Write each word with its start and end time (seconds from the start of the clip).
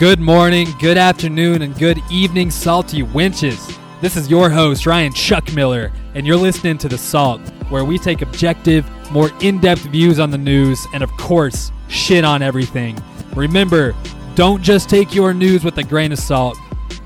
Good 0.00 0.18
morning, 0.18 0.66
good 0.78 0.96
afternoon, 0.96 1.60
and 1.60 1.78
good 1.78 1.98
evening, 2.10 2.50
salty 2.50 3.02
wenches. 3.02 3.78
This 4.00 4.16
is 4.16 4.30
your 4.30 4.48
host, 4.48 4.86
Ryan 4.86 5.12
Chuck 5.12 5.52
Miller, 5.52 5.92
and 6.14 6.26
you're 6.26 6.38
listening 6.38 6.78
to 6.78 6.88
The 6.88 6.96
Salt, 6.96 7.42
where 7.68 7.84
we 7.84 7.98
take 7.98 8.22
objective, 8.22 8.88
more 9.12 9.30
in 9.42 9.60
depth 9.60 9.82
views 9.82 10.18
on 10.18 10.30
the 10.30 10.38
news 10.38 10.86
and, 10.94 11.02
of 11.02 11.10
course, 11.18 11.70
shit 11.88 12.24
on 12.24 12.40
everything. 12.40 12.98
Remember, 13.36 13.94
don't 14.36 14.62
just 14.62 14.88
take 14.88 15.14
your 15.14 15.34
news 15.34 15.64
with 15.64 15.76
a 15.76 15.82
grain 15.82 16.12
of 16.12 16.18
salt, 16.18 16.56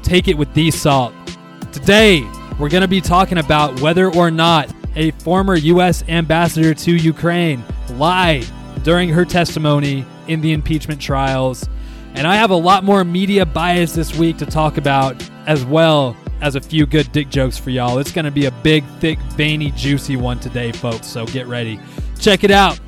take 0.04 0.28
it 0.28 0.38
with 0.38 0.54
the 0.54 0.70
salt. 0.70 1.12
Today, 1.72 2.22
we're 2.60 2.68
going 2.68 2.82
to 2.82 2.86
be 2.86 3.00
talking 3.00 3.38
about 3.38 3.80
whether 3.80 4.14
or 4.14 4.30
not 4.30 4.72
a 4.94 5.10
former 5.10 5.56
U.S. 5.56 6.04
ambassador 6.06 6.74
to 6.74 6.94
Ukraine 6.94 7.64
lied 7.94 8.46
during 8.84 9.08
her 9.08 9.24
testimony 9.24 10.04
in 10.28 10.40
the 10.40 10.52
impeachment 10.52 11.00
trials. 11.00 11.68
And 12.14 12.26
I 12.28 12.36
have 12.36 12.50
a 12.50 12.56
lot 12.56 12.84
more 12.84 13.04
media 13.04 13.44
bias 13.44 13.92
this 13.92 14.16
week 14.16 14.38
to 14.38 14.46
talk 14.46 14.76
about, 14.76 15.28
as 15.46 15.64
well 15.64 16.16
as 16.40 16.54
a 16.54 16.60
few 16.60 16.86
good 16.86 17.10
dick 17.10 17.28
jokes 17.28 17.58
for 17.58 17.70
y'all. 17.70 17.98
It's 17.98 18.12
going 18.12 18.24
to 18.24 18.30
be 18.30 18.46
a 18.46 18.50
big, 18.50 18.84
thick, 19.00 19.18
veiny, 19.32 19.72
juicy 19.72 20.16
one 20.16 20.38
today, 20.38 20.70
folks. 20.70 21.08
So 21.08 21.26
get 21.26 21.48
ready. 21.48 21.80
Check 22.20 22.44
it 22.44 22.50
out. 22.52 22.78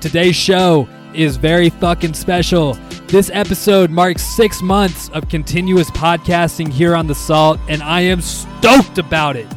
Today's 0.00 0.36
show 0.36 0.88
is 1.14 1.36
very 1.36 1.70
fucking 1.70 2.14
special. 2.14 2.74
This 3.06 3.30
episode 3.32 3.90
marks 3.90 4.22
six 4.22 4.60
months 4.62 5.08
of 5.10 5.28
continuous 5.28 5.90
podcasting 5.90 6.68
here 6.68 6.94
on 6.94 7.06
The 7.06 7.14
Salt, 7.14 7.58
and 7.68 7.82
I 7.82 8.02
am 8.02 8.20
stoked 8.20 8.98
about 8.98 9.36
it. 9.36 9.48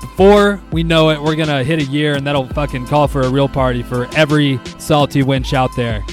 Before 0.00 0.60
we 0.72 0.82
know 0.82 1.10
it, 1.10 1.20
we're 1.20 1.36
going 1.36 1.48
to 1.48 1.62
hit 1.62 1.80
a 1.80 1.84
year, 1.84 2.14
and 2.14 2.26
that'll 2.26 2.46
fucking 2.48 2.86
call 2.86 3.08
for 3.08 3.22
a 3.22 3.28
real 3.28 3.48
party 3.48 3.82
for 3.82 4.08
every 4.16 4.58
salty 4.78 5.22
wench 5.22 5.52
out 5.52 5.70
there. 5.76 6.04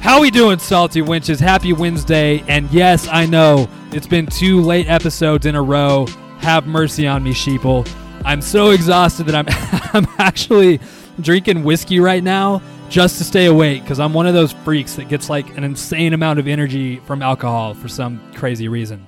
How 0.00 0.20
we 0.20 0.30
doing, 0.30 0.58
salty 0.58 1.02
wenches? 1.02 1.40
Happy 1.40 1.72
Wednesday, 1.72 2.42
and 2.48 2.70
yes, 2.70 3.08
I 3.08 3.26
know 3.26 3.68
it's 3.92 4.06
been 4.06 4.26
two 4.26 4.60
late 4.60 4.88
episodes 4.88 5.44
in 5.44 5.54
a 5.54 5.62
row. 5.62 6.06
Have 6.38 6.66
mercy 6.66 7.06
on 7.06 7.22
me, 7.22 7.32
sheeple. 7.32 7.88
I'm 8.24 8.40
so 8.40 8.70
exhausted 8.70 9.26
that 9.26 9.34
I'm 9.34 9.46
I'm 10.06 10.06
actually 10.18 10.80
drinking 11.20 11.64
whiskey 11.64 11.98
right 12.00 12.22
now 12.22 12.62
just 12.88 13.18
to 13.18 13.24
stay 13.24 13.46
awake 13.46 13.82
because 13.82 14.00
I'm 14.00 14.14
one 14.14 14.26
of 14.26 14.34
those 14.34 14.52
freaks 14.52 14.94
that 14.94 15.08
gets 15.08 15.28
like 15.28 15.56
an 15.56 15.64
insane 15.64 16.12
amount 16.12 16.38
of 16.38 16.46
energy 16.46 16.96
from 17.00 17.20
alcohol 17.20 17.74
for 17.74 17.88
some 17.88 18.20
crazy 18.34 18.68
reason. 18.68 19.06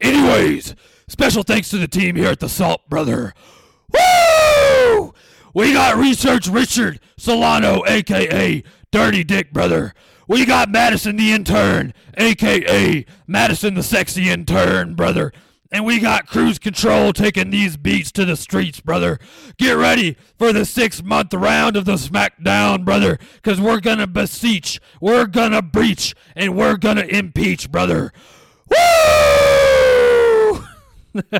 Anyways, 0.00 0.74
special 1.08 1.42
thanks 1.42 1.70
to 1.70 1.78
the 1.78 1.88
team 1.88 2.16
here 2.16 2.30
at 2.30 2.40
the 2.40 2.48
Salt 2.48 2.88
Brother. 2.88 3.34
Woo! 3.92 5.12
We 5.54 5.72
got 5.72 5.96
Research 5.96 6.48
Richard 6.48 7.00
Solano, 7.16 7.82
aka 7.86 8.62
Dirty 8.90 9.24
Dick 9.24 9.52
Brother. 9.52 9.94
We 10.28 10.44
got 10.44 10.70
Madison 10.70 11.16
the 11.16 11.32
Intern, 11.32 11.94
aka 12.16 13.06
Madison 13.26 13.74
the 13.74 13.82
Sexy 13.82 14.28
Intern, 14.28 14.94
brother. 14.94 15.32
And 15.70 15.84
we 15.84 15.98
got 15.98 16.26
Cruise 16.26 16.58
Control 16.58 17.12
taking 17.12 17.50
these 17.50 17.76
beats 17.76 18.12
to 18.12 18.24
the 18.24 18.36
streets, 18.36 18.80
brother. 18.80 19.18
Get 19.58 19.72
ready 19.72 20.16
for 20.38 20.52
the 20.52 20.64
six 20.64 21.02
month 21.02 21.34
round 21.34 21.76
of 21.76 21.84
the 21.84 21.94
SmackDown, 21.94 22.84
brother, 22.84 23.18
because 23.34 23.60
we're 23.60 23.80
gonna 23.80 24.06
beseech, 24.06 24.80
we're 25.00 25.26
gonna 25.26 25.62
breach, 25.62 26.14
and 26.34 26.56
we're 26.56 26.76
gonna 26.76 27.02
impeach, 27.02 27.70
brother. 27.70 28.12
Woo! 28.68 28.76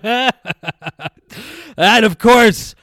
that, 1.76 2.02
of 2.02 2.18
course, 2.18 2.74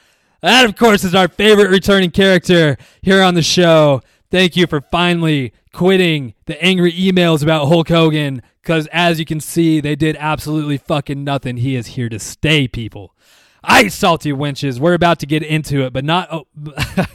that, 0.42 0.64
of 0.64 0.76
course, 0.76 1.04
is 1.04 1.14
our 1.14 1.28
favorite 1.28 1.70
returning 1.70 2.10
character 2.10 2.76
here 3.02 3.22
on 3.22 3.34
the 3.34 3.42
show. 3.42 4.02
Thank 4.34 4.56
you 4.56 4.66
for 4.66 4.80
finally 4.80 5.52
quitting 5.72 6.34
the 6.46 6.60
angry 6.60 6.90
emails 6.90 7.44
about 7.44 7.68
Hulk 7.68 7.88
Hogan 7.88 8.42
because, 8.60 8.88
as 8.88 9.20
you 9.20 9.24
can 9.24 9.38
see, 9.38 9.80
they 9.80 9.94
did 9.94 10.16
absolutely 10.18 10.76
fucking 10.76 11.22
nothing. 11.22 11.58
He 11.58 11.76
is 11.76 11.86
here 11.86 12.08
to 12.08 12.18
stay, 12.18 12.66
people. 12.66 13.14
Ice 13.62 13.94
salty 13.94 14.32
wenches. 14.32 14.80
We're 14.80 14.94
about 14.94 15.20
to 15.20 15.26
get 15.26 15.44
into 15.44 15.82
it, 15.82 15.92
but 15.92 16.04
not 16.04 16.32
oh, 16.32 16.46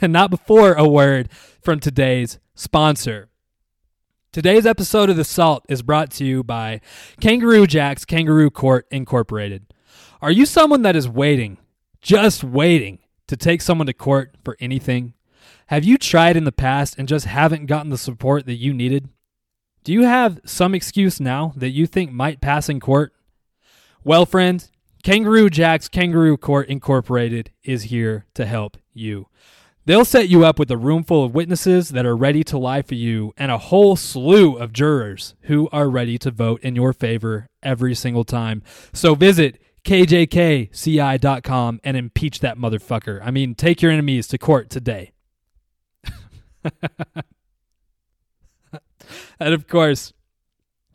not 0.00 0.30
before 0.30 0.72
a 0.72 0.88
word 0.88 1.28
from 1.60 1.78
today's 1.78 2.38
sponsor. 2.54 3.28
Today's 4.32 4.64
episode 4.64 5.10
of 5.10 5.18
The 5.18 5.24
Salt 5.24 5.66
is 5.68 5.82
brought 5.82 6.10
to 6.12 6.24
you 6.24 6.42
by 6.42 6.80
Kangaroo 7.20 7.66
Jack's 7.66 8.06
Kangaroo 8.06 8.50
Court 8.50 8.86
Incorporated. 8.90 9.66
Are 10.22 10.32
you 10.32 10.46
someone 10.46 10.80
that 10.84 10.96
is 10.96 11.06
waiting, 11.06 11.58
just 12.00 12.42
waiting, 12.42 13.00
to 13.26 13.36
take 13.36 13.60
someone 13.60 13.88
to 13.88 13.92
court 13.92 14.36
for 14.42 14.56
anything? 14.58 15.12
Have 15.70 15.84
you 15.84 15.98
tried 15.98 16.36
in 16.36 16.42
the 16.42 16.50
past 16.50 16.96
and 16.98 17.06
just 17.06 17.26
haven't 17.26 17.66
gotten 17.66 17.90
the 17.90 17.96
support 17.96 18.44
that 18.46 18.56
you 18.56 18.74
needed? 18.74 19.08
Do 19.84 19.92
you 19.92 20.02
have 20.02 20.40
some 20.44 20.74
excuse 20.74 21.20
now 21.20 21.52
that 21.54 21.70
you 21.70 21.86
think 21.86 22.10
might 22.10 22.40
pass 22.40 22.68
in 22.68 22.80
court? 22.80 23.12
Well, 24.02 24.26
friends, 24.26 24.72
Kangaroo 25.04 25.48
Jack's 25.48 25.86
Kangaroo 25.88 26.36
Court 26.36 26.68
Incorporated 26.68 27.52
is 27.62 27.84
here 27.84 28.26
to 28.34 28.46
help 28.46 28.78
you. 28.92 29.28
They'll 29.84 30.04
set 30.04 30.28
you 30.28 30.44
up 30.44 30.58
with 30.58 30.72
a 30.72 30.76
room 30.76 31.04
full 31.04 31.24
of 31.24 31.36
witnesses 31.36 31.90
that 31.90 32.04
are 32.04 32.16
ready 32.16 32.42
to 32.42 32.58
lie 32.58 32.82
for 32.82 32.96
you 32.96 33.32
and 33.36 33.52
a 33.52 33.58
whole 33.58 33.94
slew 33.94 34.56
of 34.56 34.72
jurors 34.72 35.36
who 35.42 35.68
are 35.70 35.88
ready 35.88 36.18
to 36.18 36.32
vote 36.32 36.60
in 36.62 36.74
your 36.74 36.92
favor 36.92 37.46
every 37.62 37.94
single 37.94 38.24
time. 38.24 38.64
So 38.92 39.14
visit 39.14 39.62
kjkci.com 39.84 41.80
and 41.84 41.96
impeach 41.96 42.40
that 42.40 42.58
motherfucker. 42.58 43.20
I 43.22 43.30
mean, 43.30 43.54
take 43.54 43.80
your 43.80 43.92
enemies 43.92 44.26
to 44.26 44.36
court 44.36 44.68
today. 44.68 45.12
and 49.40 49.54
of 49.54 49.66
course, 49.66 50.12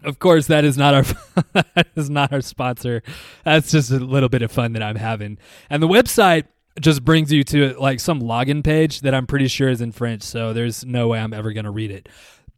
of 0.03 0.19
course, 0.19 0.47
that 0.47 0.63
is 0.63 0.77
not 0.77 0.93
our 0.93 1.03
that 1.53 1.87
is 1.95 2.09
not 2.09 2.31
our 2.31 2.41
sponsor. 2.41 3.01
That's 3.43 3.71
just 3.71 3.91
a 3.91 3.99
little 3.99 4.29
bit 4.29 4.41
of 4.41 4.51
fun 4.51 4.73
that 4.73 4.83
I'm 4.83 4.95
having. 4.95 5.37
And 5.69 5.81
the 5.81 5.87
website 5.87 6.45
just 6.79 7.03
brings 7.03 7.31
you 7.31 7.43
to 7.45 7.73
like 7.79 7.99
some 7.99 8.21
login 8.21 8.63
page 8.63 9.01
that 9.01 9.13
I'm 9.13 9.27
pretty 9.27 9.47
sure 9.47 9.69
is 9.69 9.81
in 9.81 9.91
French, 9.91 10.23
so 10.23 10.53
there's 10.53 10.85
no 10.85 11.07
way 11.07 11.19
I'm 11.19 11.33
ever 11.33 11.53
going 11.53 11.65
to 11.65 11.71
read 11.71 11.91
it. 11.91 12.09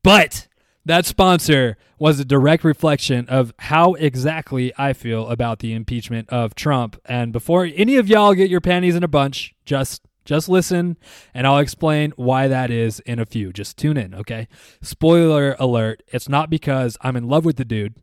But 0.03 0.47
that 0.85 1.05
sponsor 1.05 1.77
was 1.99 2.19
a 2.19 2.25
direct 2.25 2.63
reflection 2.63 3.27
of 3.27 3.53
how 3.59 3.93
exactly 3.95 4.71
I 4.77 4.93
feel 4.93 5.27
about 5.27 5.59
the 5.59 5.73
impeachment 5.73 6.29
of 6.29 6.55
Trump. 6.55 6.99
And 7.05 7.33
before 7.33 7.65
any 7.75 7.97
of 7.97 8.07
y'all 8.07 8.33
get 8.33 8.49
your 8.49 8.61
panties 8.61 8.95
in 8.95 9.03
a 9.03 9.07
bunch, 9.07 9.53
just 9.65 10.06
just 10.27 10.49
listen, 10.49 10.97
and 11.33 11.47
I'll 11.47 11.59
explain 11.59 12.11
why 12.17 12.49
that 12.49 12.69
is 12.69 12.99
in 12.99 13.17
a 13.17 13.25
few. 13.25 13.53
Just 13.53 13.77
tune 13.77 13.95
in, 13.95 14.13
okay? 14.13 14.49
Spoiler 14.81 15.55
alert 15.57 16.03
it's 16.09 16.27
not 16.27 16.49
because 16.49 16.97
I'm 17.01 17.15
in 17.15 17.29
love 17.29 17.45
with 17.45 17.55
the 17.55 17.63
dude. 17.63 17.95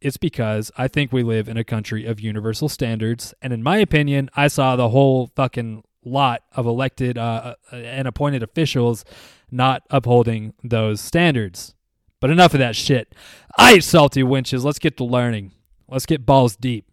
It's 0.00 0.16
because 0.16 0.70
I 0.78 0.86
think 0.86 1.12
we 1.12 1.24
live 1.24 1.48
in 1.48 1.56
a 1.56 1.64
country 1.64 2.06
of 2.06 2.20
universal 2.20 2.68
standards. 2.68 3.34
And 3.42 3.52
in 3.52 3.62
my 3.62 3.78
opinion, 3.78 4.30
I 4.36 4.46
saw 4.46 4.76
the 4.76 4.90
whole 4.90 5.32
fucking 5.34 5.82
lot 6.04 6.42
of 6.52 6.64
elected 6.64 7.18
uh, 7.18 7.56
and 7.72 8.06
appointed 8.06 8.42
officials 8.44 9.04
not 9.50 9.82
upholding 9.90 10.54
those 10.62 11.00
standards. 11.00 11.74
But 12.20 12.30
enough 12.30 12.54
of 12.54 12.60
that 12.60 12.76
shit. 12.76 13.14
Ice 13.58 13.86
salty 13.86 14.22
wenches. 14.22 14.62
Let's 14.62 14.78
get 14.78 14.96
to 14.98 15.04
learning. 15.04 15.52
Let's 15.88 16.06
get 16.06 16.24
balls 16.24 16.54
deep. 16.54 16.86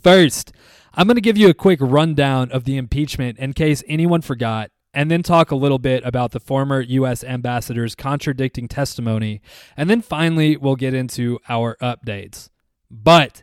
First, 0.00 0.52
I'm 0.98 1.06
going 1.06 1.16
to 1.16 1.20
give 1.20 1.36
you 1.36 1.50
a 1.50 1.54
quick 1.54 1.78
rundown 1.82 2.50
of 2.50 2.64
the 2.64 2.78
impeachment 2.78 3.38
in 3.38 3.52
case 3.52 3.84
anyone 3.86 4.22
forgot, 4.22 4.70
and 4.94 5.10
then 5.10 5.22
talk 5.22 5.50
a 5.50 5.56
little 5.56 5.78
bit 5.78 6.02
about 6.06 6.30
the 6.30 6.40
former 6.40 6.80
U.S. 6.80 7.22
ambassador's 7.22 7.94
contradicting 7.94 8.66
testimony, 8.66 9.42
and 9.76 9.90
then 9.90 10.00
finally, 10.00 10.56
we'll 10.56 10.74
get 10.74 10.94
into 10.94 11.38
our 11.50 11.76
updates. 11.82 12.48
But 12.90 13.42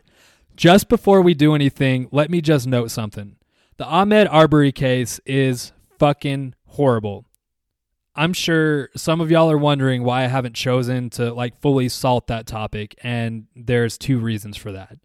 just 0.56 0.88
before 0.88 1.22
we 1.22 1.32
do 1.32 1.54
anything, 1.54 2.08
let 2.10 2.28
me 2.28 2.40
just 2.40 2.66
note 2.66 2.90
something. 2.90 3.36
The 3.76 3.84
Ahmaud 3.84 4.26
Arbery 4.32 4.72
case 4.72 5.20
is 5.24 5.72
fucking 5.96 6.56
horrible. 6.66 7.24
I'm 8.16 8.32
sure 8.32 8.90
some 8.96 9.20
of 9.20 9.30
y'all 9.30 9.50
are 9.50 9.58
wondering 9.58 10.02
why 10.02 10.24
I 10.24 10.28
haven't 10.28 10.54
chosen 10.54 11.08
to 11.10 11.32
like 11.32 11.60
fully 11.60 11.88
salt 11.88 12.26
that 12.26 12.48
topic, 12.48 12.96
and 13.04 13.46
there's 13.54 13.96
two 13.96 14.18
reasons 14.18 14.56
for 14.56 14.72
that. 14.72 14.98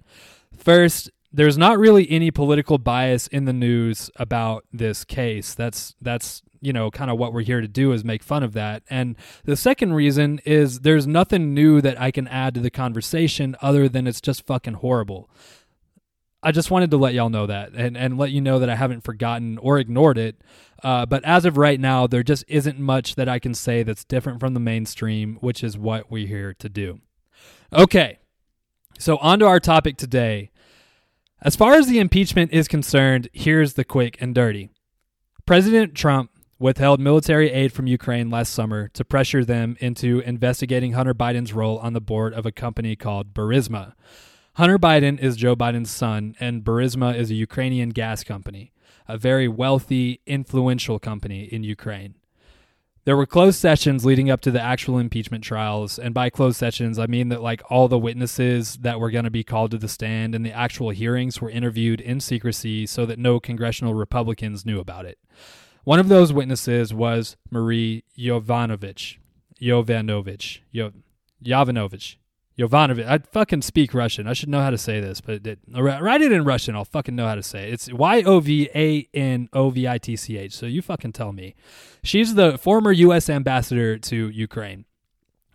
First, 0.57 1.11
there's 1.31 1.57
not 1.57 1.77
really 1.77 2.09
any 2.09 2.31
political 2.31 2.77
bias 2.77 3.27
in 3.27 3.45
the 3.45 3.53
news 3.53 4.09
about 4.15 4.65
this 4.73 5.03
case. 5.03 5.53
That's 5.53 5.95
that's 6.01 6.41
you 6.61 6.73
know 6.73 6.89
kind 6.91 7.11
of 7.11 7.17
what 7.17 7.33
we're 7.33 7.41
here 7.41 7.61
to 7.61 7.67
do 7.67 7.91
is 7.91 8.03
make 8.03 8.23
fun 8.23 8.43
of 8.43 8.53
that. 8.53 8.83
And 8.89 9.15
the 9.45 9.55
second 9.55 9.93
reason 9.93 10.39
is 10.45 10.81
there's 10.81 11.07
nothing 11.07 11.53
new 11.53 11.81
that 11.81 11.99
I 11.99 12.11
can 12.11 12.27
add 12.27 12.53
to 12.55 12.59
the 12.59 12.71
conversation 12.71 13.55
other 13.61 13.87
than 13.87 14.07
it's 14.07 14.21
just 14.21 14.45
fucking 14.45 14.75
horrible. 14.75 15.29
I 16.41 16.51
just 16.51 16.71
wanted 16.71 16.91
to 16.91 16.97
let 16.97 17.13
y'all 17.13 17.29
know 17.29 17.47
that 17.47 17.73
and, 17.73 17.97
and 17.97 18.17
let 18.17 18.31
you 18.31 18.39
know 18.39 18.59
that 18.59 18.69
I 18.69 18.75
haven't 18.75 19.03
forgotten 19.03 19.57
or 19.57 19.77
ignored 19.77 20.17
it. 20.17 20.37
Uh, 20.81 21.05
but 21.05 21.23
as 21.25 21.43
of 21.43 21.57
right 21.57 21.77
now, 21.77 22.07
there 22.07 22.23
just 22.23 22.45
isn't 22.47 22.79
much 22.79 23.15
that 23.15 23.27
I 23.27 23.39
can 23.39 23.53
say 23.53 23.83
that's 23.83 24.05
different 24.05 24.39
from 24.39 24.53
the 24.53 24.61
mainstream, 24.61 25.37
which 25.41 25.65
is 25.65 25.77
what 25.77 26.09
we're 26.09 26.27
here 26.27 26.53
to 26.59 26.69
do. 26.69 27.01
Okay, 27.73 28.19
so 28.97 29.17
on 29.17 29.39
to 29.39 29.45
our 29.45 29.59
topic 29.59 29.97
today. 29.97 30.49
As 31.41 31.55
far 31.55 31.75
as 31.75 31.87
the 31.87 31.99
impeachment 31.99 32.51
is 32.51 32.67
concerned, 32.67 33.29
here's 33.31 33.75
the 33.75 33.85
quick 33.85 34.17
and 34.19 34.35
dirty. 34.35 34.71
President 35.45 35.95
Trump 35.95 36.31
withheld 36.59 36.99
military 36.99 37.49
aid 37.51 37.71
from 37.71 37.87
Ukraine 37.87 38.29
last 38.29 38.53
summer 38.53 38.89
to 38.89 39.05
pressure 39.05 39.45
them 39.45 39.77
into 39.79 40.19
investigating 40.19 40.91
Hunter 40.91 41.13
Biden's 41.13 41.53
role 41.53 41.79
on 41.79 41.93
the 41.93 42.01
board 42.01 42.33
of 42.33 42.45
a 42.45 42.51
company 42.51 42.97
called 42.97 43.33
Burisma. 43.33 43.93
Hunter 44.55 44.77
Biden 44.77 45.17
is 45.17 45.37
Joe 45.37 45.55
Biden's 45.55 45.89
son, 45.89 46.35
and 46.41 46.65
Burisma 46.65 47.15
is 47.15 47.31
a 47.31 47.35
Ukrainian 47.35 47.91
gas 47.91 48.25
company, 48.25 48.73
a 49.07 49.17
very 49.17 49.47
wealthy, 49.47 50.19
influential 50.25 50.99
company 50.99 51.43
in 51.43 51.63
Ukraine. 51.63 52.15
There 53.09 53.17
were 53.17 53.25
closed 53.25 53.59
sessions 53.59 54.05
leading 54.05 54.29
up 54.29 54.39
to 54.41 54.51
the 54.51 54.61
actual 54.61 54.99
impeachment 54.99 55.43
trials, 55.43 55.97
and 55.97 56.13
by 56.13 56.29
closed 56.29 56.57
sessions, 56.57 56.99
I 56.99 57.07
mean 57.07 57.29
that 57.29 57.41
like 57.41 57.63
all 57.67 57.87
the 57.87 57.97
witnesses 57.97 58.75
that 58.81 58.99
were 58.99 59.09
going 59.09 59.23
to 59.23 59.31
be 59.31 59.43
called 59.43 59.71
to 59.71 59.79
the 59.79 59.87
stand 59.87 60.35
and 60.35 60.45
the 60.45 60.51
actual 60.51 60.91
hearings 60.91 61.41
were 61.41 61.49
interviewed 61.49 62.01
in 62.01 62.19
secrecy 62.19 62.85
so 62.85 63.07
that 63.07 63.17
no 63.17 63.39
congressional 63.39 63.95
Republicans 63.95 64.63
knew 64.63 64.79
about 64.79 65.05
it. 65.07 65.17
One 65.85 65.97
of 65.97 66.07
those 66.07 66.31
witnesses 66.31 66.93
was 66.93 67.35
Marie 67.49 68.03
Yovanovitch. 68.15 69.17
Yovanovitch. 69.59 70.59
Yo, 70.71 70.91
Yovanovitch. 71.43 72.17
Yovanovitch. 72.59 73.07
I 73.07 73.19
fucking 73.19 73.61
speak 73.61 73.93
Russian. 73.93 74.27
I 74.27 74.33
should 74.33 74.49
know 74.49 74.61
how 74.61 74.69
to 74.69 74.77
say 74.77 74.99
this, 74.99 75.21
but 75.21 75.47
it, 75.47 75.59
write 75.71 76.21
it 76.21 76.31
in 76.31 76.43
Russian. 76.43 76.75
I'll 76.75 76.83
fucking 76.83 77.15
know 77.15 77.25
how 77.25 77.35
to 77.35 77.43
say 77.43 77.67
it. 77.67 77.73
It's 77.73 77.91
Y 77.91 78.21
O 78.23 78.41
V 78.41 78.69
A 78.75 79.07
N 79.13 79.47
O 79.53 79.69
V 79.69 79.87
I 79.87 79.97
T 79.97 80.15
C 80.15 80.37
H. 80.37 80.53
So 80.53 80.65
you 80.65 80.81
fucking 80.81 81.13
tell 81.13 81.31
me. 81.31 81.55
She's 82.03 82.35
the 82.35 82.57
former 82.57 82.91
U.S. 82.91 83.29
ambassador 83.29 83.97
to 83.97 84.29
Ukraine. 84.29 84.85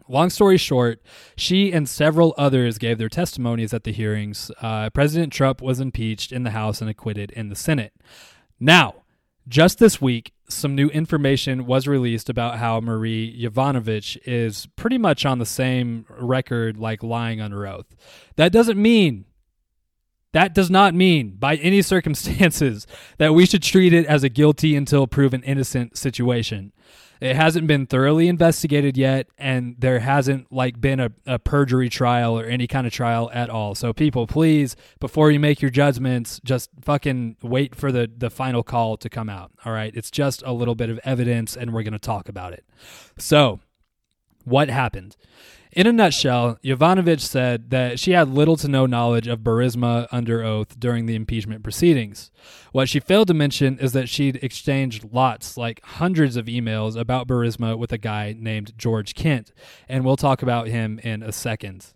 Long 0.07 0.29
story 0.29 0.59
short, 0.59 1.01
she 1.35 1.73
and 1.73 1.89
several 1.89 2.35
others 2.37 2.77
gave 2.77 2.99
their 2.99 3.09
testimonies 3.09 3.73
at 3.73 3.85
the 3.85 3.93
hearings. 3.93 4.51
Uh, 4.61 4.91
President 4.91 5.33
Trump 5.33 5.63
was 5.63 5.81
impeached 5.81 6.31
in 6.31 6.43
the 6.43 6.51
House 6.51 6.83
and 6.83 6.91
acquitted 6.91 7.31
in 7.31 7.49
the 7.49 7.57
Senate. 7.57 7.95
Now, 8.61 9.05
just 9.49 9.79
this 9.79 10.03
week, 10.03 10.34
some 10.49 10.75
new 10.75 10.89
information 10.89 11.67
was 11.67 11.87
released 11.87 12.29
about 12.29 12.59
how 12.59 12.81
Marie 12.81 13.37
Yovanovitch 13.41 14.19
is 14.27 14.67
pretty 14.77 14.99
much 14.99 15.25
on 15.25 15.39
the 15.39 15.47
same 15.47 16.07
record 16.09 16.77
like 16.77 17.03
lying 17.03 17.41
under 17.41 17.67
oath. 17.67 17.87
That 18.37 18.53
doesn't 18.53 18.81
mean 18.81 19.25
that 20.35 20.53
does 20.53 20.69
not 20.69 20.95
mean 20.95 21.37
by 21.39 21.55
any 21.57 21.81
circumstances 21.81 22.89
that 23.19 23.35
we 23.35 23.47
should 23.47 23.63
treat 23.63 23.93
it 23.93 24.05
as 24.07 24.25
a 24.25 24.29
guilty 24.29 24.75
until 24.75 25.07
proven 25.07 25.45
innocent 25.45 25.97
situation. 25.97 26.73
It 27.21 27.37
hasn't 27.37 27.67
been 27.67 27.87
thoroughly 27.87 28.29
investigated 28.29 28.97
yet, 28.97 29.29
and 29.39 29.77
there 29.79 30.01
hasn't 30.01 30.53
like 30.53 30.81
been 30.81 31.01
a, 31.01 31.11
a 31.27 31.39
perjury 31.39 31.89
trial 31.89 32.39
or 32.39 32.45
any 32.45 32.67
kind 32.67 32.87
of 32.87 32.93
trial 32.93 33.31
at 33.33 33.51
all. 33.51 33.75
So 33.75 33.93
people, 33.93 34.27
please, 34.27 34.77
before 35.01 35.31
you 35.31 35.41
make 35.41 35.63
your 35.63 35.71
judgments, 35.71 36.41
just 36.45 36.71
fucking 36.81 37.37
wait 37.43 37.75
for 37.75 37.93
the 37.93 38.11
the 38.17 38.31
final 38.31 38.63
call 38.63 38.97
to 38.99 39.09
come 39.09 39.29
out. 39.29 39.53
All 39.65 39.73
right, 39.73 39.95
it's 39.95 40.11
just 40.11 40.43
a 40.45 40.53
little 40.53 40.75
bit 40.75 40.91
of 40.91 40.99
evidence, 41.05 41.57
and 41.57 41.73
we're 41.73 41.83
gonna 41.83 41.99
talk 41.99 42.29
about 42.29 42.53
it. 42.53 42.65
So, 43.19 43.61
what 44.45 44.69
happened? 44.69 45.17
In 45.75 45.89
a 45.89 45.93
nutshell, 45.93 46.57
Yovanovitch 46.63 47.19
said 47.21 47.71
that 47.71 47.99
she 47.99 48.13
had 48.13 48.29
little 48.29 48.57
to 48.59 48.69
no 48.69 48.87
knowledge 48.87 49.27
of 49.27 49.41
Burisma 49.41 50.07
under 50.13 50.45
oath 50.45 50.79
during 50.79 51.07
the 51.07 51.17
impeachment 51.17 51.65
proceedings. 51.65 52.31
What 52.71 52.89
she 52.89 53.01
failed 53.01 53.27
to 53.27 53.35
mention 53.35 53.81
is 53.81 53.93
that 53.93 54.09
she'd 54.09 54.37
exchanged 54.37 55.09
lots, 55.11 55.57
like 55.57 55.83
hundreds 55.83 56.37
of 56.37 56.47
emails 56.47 56.97
about 56.97 57.27
Burisma 57.27 57.77
with 57.77 57.91
a 57.91 57.99
guy 57.99 58.37
named 58.39 58.79
George 58.79 59.17
Kent, 59.17 59.53
and 59.89 60.05
we'll 60.05 60.17
talk 60.17 60.43
about 60.43 60.69
him 60.69 61.01
in 61.03 61.25
a 61.25 61.33
second. 61.33 61.87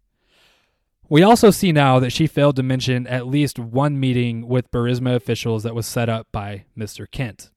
We 1.08 1.22
also 1.22 1.52
see 1.52 1.70
now 1.70 2.00
that 2.00 2.10
she 2.10 2.26
failed 2.26 2.56
to 2.56 2.64
mention 2.64 3.06
at 3.06 3.28
least 3.28 3.60
one 3.60 4.00
meeting 4.00 4.48
with 4.48 4.72
Burisma 4.72 5.14
officials 5.14 5.62
that 5.62 5.76
was 5.76 5.86
set 5.86 6.08
up 6.08 6.26
by 6.32 6.64
Mr. 6.76 7.08
Kent. 7.08 7.50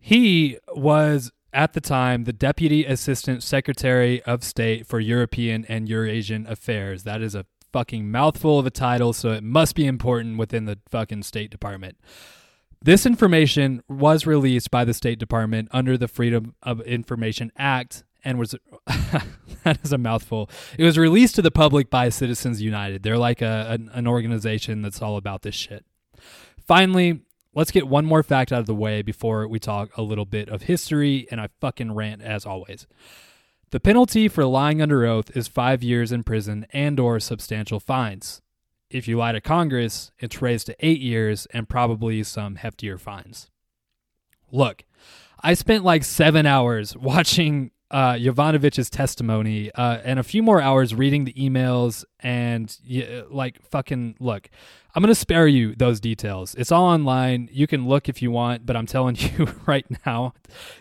He 0.00 0.58
was 0.74 1.30
at 1.54 1.72
the 1.72 1.80
time 1.80 2.24
the 2.24 2.32
Deputy 2.32 2.84
Assistant 2.84 3.42
Secretary 3.42 4.22
of 4.24 4.44
State 4.44 4.86
for 4.86 5.00
European 5.00 5.64
and 5.66 5.88
Eurasian 5.88 6.46
Affairs. 6.46 7.04
That 7.04 7.22
is 7.22 7.34
a 7.34 7.46
fucking 7.72 8.10
mouthful 8.10 8.58
of 8.58 8.66
a 8.66 8.70
title, 8.70 9.12
so 9.12 9.30
it 9.30 9.42
must 9.42 9.74
be 9.74 9.86
important 9.86 10.38
within 10.38 10.66
the 10.66 10.78
fucking 10.88 11.22
State 11.22 11.50
Department. 11.50 11.96
This 12.82 13.06
information 13.06 13.82
was 13.88 14.26
released 14.26 14.70
by 14.70 14.84
the 14.84 14.92
State 14.92 15.18
Department 15.18 15.68
under 15.70 15.96
the 15.96 16.08
Freedom 16.08 16.54
of 16.62 16.82
Information 16.82 17.50
Act 17.56 18.04
and 18.24 18.38
was 18.38 18.54
that 18.86 19.78
is 19.82 19.92
a 19.92 19.98
mouthful. 19.98 20.50
It 20.78 20.84
was 20.84 20.98
released 20.98 21.34
to 21.36 21.42
the 21.42 21.50
public 21.50 21.90
by 21.90 22.08
Citizens 22.08 22.60
United. 22.60 23.02
They're 23.02 23.18
like 23.18 23.42
a, 23.42 23.66
an, 23.70 23.90
an 23.92 24.06
organization 24.06 24.82
that's 24.82 25.02
all 25.02 25.16
about 25.16 25.42
this 25.42 25.54
shit. 25.54 25.84
Finally, 26.66 27.20
let's 27.54 27.70
get 27.70 27.88
one 27.88 28.04
more 28.04 28.22
fact 28.22 28.52
out 28.52 28.60
of 28.60 28.66
the 28.66 28.74
way 28.74 29.02
before 29.02 29.46
we 29.48 29.58
talk 29.58 29.96
a 29.96 30.02
little 30.02 30.24
bit 30.24 30.48
of 30.48 30.62
history 30.62 31.26
and 31.30 31.40
I 31.40 31.48
fucking 31.60 31.94
rant 31.94 32.22
as 32.22 32.44
always. 32.44 32.86
The 33.70 33.80
penalty 33.80 34.28
for 34.28 34.44
lying 34.44 34.80
under 34.80 35.04
oath 35.04 35.36
is 35.36 35.48
5 35.48 35.82
years 35.82 36.12
in 36.12 36.22
prison 36.22 36.66
and 36.72 37.00
or 37.00 37.18
substantial 37.18 37.80
fines. 37.80 38.40
If 38.90 39.08
you 39.08 39.18
lie 39.18 39.32
to 39.32 39.40
Congress, 39.40 40.12
it's 40.18 40.42
raised 40.42 40.66
to 40.66 40.76
8 40.78 41.00
years 41.00 41.46
and 41.46 41.68
probably 41.68 42.22
some 42.22 42.56
heftier 42.56 43.00
fines. 43.00 43.50
Look, 44.52 44.84
I 45.40 45.54
spent 45.54 45.84
like 45.84 46.04
7 46.04 46.46
hours 46.46 46.96
watching 46.96 47.72
uh, 47.94 48.16
testimony 48.90 49.70
uh, 49.72 49.98
and 50.02 50.18
a 50.18 50.24
few 50.24 50.42
more 50.42 50.60
hours 50.60 50.92
reading 50.96 51.24
the 51.24 51.32
emails 51.34 52.04
and 52.18 52.76
like 53.30 53.62
fucking 53.62 54.16
look. 54.18 54.50
I'm 54.96 55.00
to 55.10 55.14
spare 55.14 55.46
you 55.46 55.76
those 55.76 56.00
details. 56.00 56.56
It's 56.56 56.72
all 56.72 56.86
online. 56.86 57.48
You 57.52 57.68
can 57.68 57.86
look 57.86 58.08
if 58.08 58.20
you 58.20 58.32
want, 58.32 58.66
but 58.66 58.76
I'm 58.76 58.86
telling 58.86 59.16
you 59.18 59.46
right 59.64 59.86
now, 60.04 60.34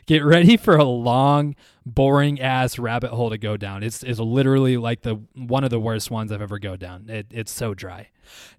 get 0.08 0.26
ready 0.26 0.58
for 0.58 0.76
a 0.76 0.84
long, 0.84 1.56
boring 1.86 2.42
ass 2.42 2.80
rabbit 2.80 3.12
hole 3.12 3.30
to 3.30 3.38
go 3.38 3.58
down. 3.58 3.84
It's, 3.84 4.02
it's 4.02 4.20
literally 4.20 4.78
like 4.78 5.04
the 5.04 5.22
one 5.36 5.64
of 5.64 5.70
the 5.70 5.80
worst 5.80 6.10
ones 6.10 6.32
I've 6.32 6.42
ever 6.42 6.58
go 6.58 6.76
down. 6.76 7.10
It, 7.10 7.28
it's 7.30 7.52
so 7.52 7.76
dry. 7.76 8.10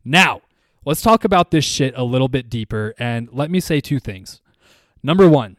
Now, 0.04 0.42
let's 0.84 1.02
talk 1.02 1.24
about 1.24 1.50
this 1.50 1.64
shit 1.64 1.92
a 1.96 2.04
little 2.04 2.28
bit 2.28 2.48
deeper 2.48 2.94
and 2.98 3.28
let 3.32 3.50
me 3.50 3.58
say 3.58 3.80
two 3.80 3.98
things. 3.98 4.40
Number 5.02 5.28
1, 5.28 5.56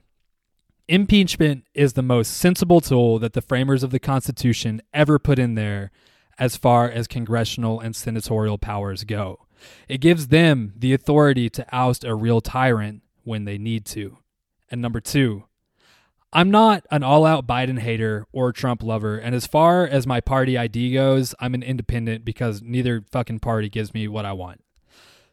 impeachment 0.88 1.66
is 1.74 1.94
the 1.94 2.02
most 2.02 2.34
sensible 2.34 2.82
tool 2.82 3.20
that 3.20 3.34
the 3.34 3.42
framers 3.42 3.84
of 3.84 3.92
the 3.92 4.00
Constitution 4.00 4.82
ever 4.94 5.20
put 5.20 5.40
in 5.40 5.56
there 5.56 5.92
as 6.38 6.58
far 6.58 6.90
as 6.90 7.08
congressional 7.08 7.80
and 7.80 7.96
senatorial 7.96 8.58
powers 8.58 9.04
go. 9.04 9.46
It 9.88 10.00
gives 10.00 10.28
them 10.28 10.74
the 10.76 10.94
authority 10.94 11.50
to 11.52 11.66
oust 11.72 12.04
a 12.04 12.14
real 12.14 12.42
tyrant 12.42 13.04
when 13.24 13.46
they 13.46 13.58
need 13.58 13.86
to. 13.88 14.18
And 14.70 14.82
number 14.82 15.00
two, 15.00 15.46
I'm 16.34 16.52
not 16.52 16.86
an 16.92 17.02
all 17.02 17.26
out 17.26 17.48
Biden 17.48 17.80
hater 17.80 18.26
or 18.34 18.52
Trump 18.52 18.84
lover. 18.84 19.18
And 19.18 19.34
as 19.34 19.48
far 19.48 19.88
as 19.88 20.06
my 20.06 20.20
party 20.20 20.58
ID 20.58 20.94
goes, 20.94 21.34
I'm 21.40 21.54
an 21.54 21.64
independent 21.64 22.26
because 22.26 22.62
neither 22.62 23.06
fucking 23.10 23.40
party 23.40 23.70
gives 23.70 23.94
me 23.94 24.08
what 24.08 24.26
I 24.26 24.34
want. 24.34 24.62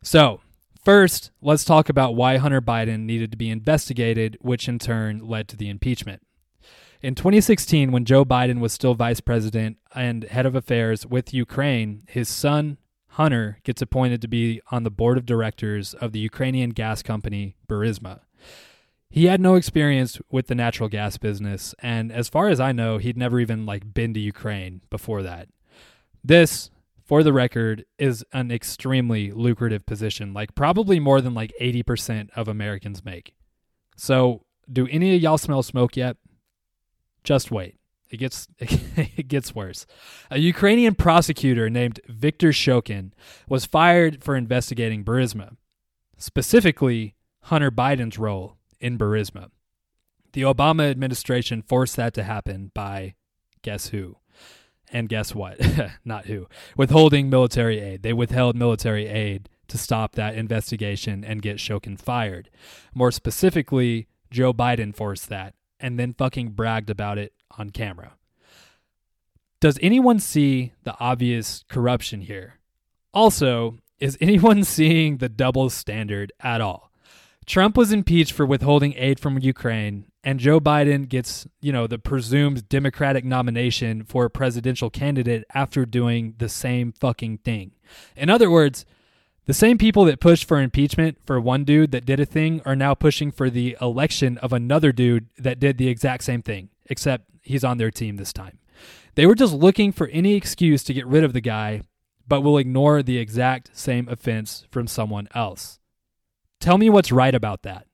So, 0.02 0.40
first, 0.82 1.30
let's 1.40 1.64
talk 1.64 1.88
about 1.88 2.14
why 2.14 2.36
Hunter 2.36 2.60
Biden 2.60 3.00
needed 3.00 3.30
to 3.30 3.36
be 3.36 3.50
investigated, 3.50 4.36
which 4.40 4.68
in 4.68 4.78
turn 4.78 5.26
led 5.26 5.48
to 5.48 5.56
the 5.56 5.68
impeachment. 5.68 6.22
In 7.00 7.14
2016, 7.16 7.90
when 7.90 8.04
Joe 8.04 8.24
Biden 8.24 8.60
was 8.60 8.72
still 8.72 8.94
vice 8.94 9.20
president 9.20 9.78
and 9.94 10.22
head 10.24 10.46
of 10.46 10.54
affairs 10.54 11.04
with 11.04 11.34
Ukraine, 11.34 12.04
his 12.06 12.28
son, 12.28 12.78
Hunter 13.08 13.58
gets 13.64 13.82
appointed 13.82 14.22
to 14.22 14.28
be 14.28 14.60
on 14.70 14.84
the 14.84 14.90
board 14.90 15.18
of 15.18 15.26
directors 15.26 15.94
of 15.94 16.12
the 16.12 16.20
Ukrainian 16.20 16.70
gas 16.70 17.02
company 17.02 17.56
Burisma. 17.68 18.20
He 19.10 19.26
had 19.26 19.40
no 19.40 19.56
experience 19.56 20.18
with 20.30 20.46
the 20.46 20.54
natural 20.54 20.88
gas 20.88 21.18
business, 21.18 21.74
and 21.80 22.10
as 22.10 22.30
far 22.30 22.48
as 22.48 22.60
I 22.60 22.72
know, 22.72 22.96
he'd 22.96 23.18
never 23.18 23.38
even 23.40 23.66
like 23.66 23.92
been 23.92 24.14
to 24.14 24.20
Ukraine 24.20 24.80
before 24.88 25.22
that. 25.22 25.48
This, 26.24 26.70
for 27.12 27.22
the 27.22 27.30
record, 27.34 27.84
is 27.98 28.24
an 28.32 28.50
extremely 28.50 29.32
lucrative 29.32 29.84
position, 29.84 30.32
like 30.32 30.54
probably 30.54 30.98
more 30.98 31.20
than 31.20 31.34
like 31.34 31.52
80% 31.60 32.30
of 32.34 32.48
Americans 32.48 33.04
make. 33.04 33.34
So, 33.98 34.46
do 34.72 34.86
any 34.86 35.14
of 35.14 35.20
y'all 35.20 35.36
smell 35.36 35.62
smoke 35.62 35.94
yet? 35.94 36.16
Just 37.22 37.50
wait. 37.50 37.76
It 38.08 38.16
gets 38.16 38.48
it 38.58 39.28
gets 39.28 39.54
worse. 39.54 39.84
A 40.30 40.38
Ukrainian 40.38 40.94
prosecutor 40.94 41.68
named 41.68 42.00
Viktor 42.08 42.48
Shokin 42.48 43.12
was 43.46 43.66
fired 43.66 44.24
for 44.24 44.34
investigating 44.34 45.04
Burisma, 45.04 45.56
specifically 46.16 47.14
Hunter 47.42 47.70
Biden's 47.70 48.18
role 48.18 48.56
in 48.80 48.96
Burisma. 48.96 49.50
The 50.32 50.44
Obama 50.44 50.90
administration 50.90 51.60
forced 51.60 51.96
that 51.96 52.14
to 52.14 52.22
happen 52.22 52.70
by 52.72 53.16
guess 53.60 53.88
who? 53.88 54.16
And 54.92 55.08
guess 55.08 55.34
what? 55.34 55.58
Not 56.04 56.26
who. 56.26 56.46
Withholding 56.76 57.30
military 57.30 57.80
aid. 57.80 58.02
They 58.02 58.12
withheld 58.12 58.54
military 58.54 59.08
aid 59.08 59.48
to 59.68 59.78
stop 59.78 60.14
that 60.14 60.34
investigation 60.34 61.24
and 61.24 61.40
get 61.40 61.56
Shokin 61.56 61.98
fired. 61.98 62.50
More 62.94 63.10
specifically, 63.10 64.06
Joe 64.30 64.52
Biden 64.52 64.94
forced 64.94 65.30
that 65.30 65.54
and 65.80 65.98
then 65.98 66.12
fucking 66.12 66.50
bragged 66.50 66.90
about 66.90 67.16
it 67.16 67.32
on 67.58 67.70
camera. 67.70 68.12
Does 69.60 69.78
anyone 69.80 70.20
see 70.20 70.72
the 70.84 70.94
obvious 71.00 71.64
corruption 71.68 72.20
here? 72.20 72.58
Also, 73.14 73.78
is 73.98 74.18
anyone 74.20 74.64
seeing 74.64 75.18
the 75.18 75.28
double 75.28 75.70
standard 75.70 76.32
at 76.40 76.60
all? 76.60 76.90
Trump 77.46 77.76
was 77.76 77.92
impeached 77.92 78.32
for 78.32 78.44
withholding 78.44 78.94
aid 78.96 79.18
from 79.18 79.38
Ukraine, 79.38 80.06
and 80.24 80.38
Joe 80.38 80.60
Biden 80.60 81.08
gets, 81.08 81.46
you 81.60 81.72
know, 81.72 81.86
the 81.86 81.98
presumed 81.98 82.68
Democratic 82.68 83.24
nomination 83.24 84.04
for 84.04 84.24
a 84.24 84.30
presidential 84.30 84.90
candidate 84.90 85.44
after 85.52 85.84
doing 85.84 86.34
the 86.38 86.48
same 86.48 86.92
fucking 86.92 87.38
thing. 87.38 87.72
In 88.16 88.30
other 88.30 88.50
words, 88.50 88.84
the 89.46 89.54
same 89.54 89.78
people 89.78 90.04
that 90.04 90.20
pushed 90.20 90.46
for 90.46 90.60
impeachment 90.60 91.18
for 91.26 91.40
one 91.40 91.64
dude 91.64 91.90
that 91.90 92.06
did 92.06 92.20
a 92.20 92.26
thing 92.26 92.62
are 92.64 92.76
now 92.76 92.94
pushing 92.94 93.32
for 93.32 93.50
the 93.50 93.76
election 93.80 94.38
of 94.38 94.52
another 94.52 94.92
dude 94.92 95.28
that 95.36 95.58
did 95.58 95.78
the 95.78 95.88
exact 95.88 96.22
same 96.22 96.42
thing, 96.42 96.68
except 96.86 97.28
he's 97.42 97.64
on 97.64 97.78
their 97.78 97.90
team 97.90 98.16
this 98.16 98.32
time. 98.32 98.58
They 99.16 99.26
were 99.26 99.34
just 99.34 99.52
looking 99.52 99.90
for 99.90 100.06
any 100.08 100.34
excuse 100.34 100.84
to 100.84 100.94
get 100.94 101.06
rid 101.06 101.24
of 101.24 101.32
the 101.32 101.40
guy, 101.40 101.82
but 102.28 102.42
will 102.42 102.56
ignore 102.56 103.02
the 103.02 103.18
exact 103.18 103.76
same 103.76 104.08
offense 104.08 104.64
from 104.70 104.86
someone 104.86 105.28
else. 105.34 105.80
Tell 106.60 106.78
me 106.78 106.88
what's 106.88 107.10
right 107.10 107.34
about 107.34 107.62
that. 107.64 107.88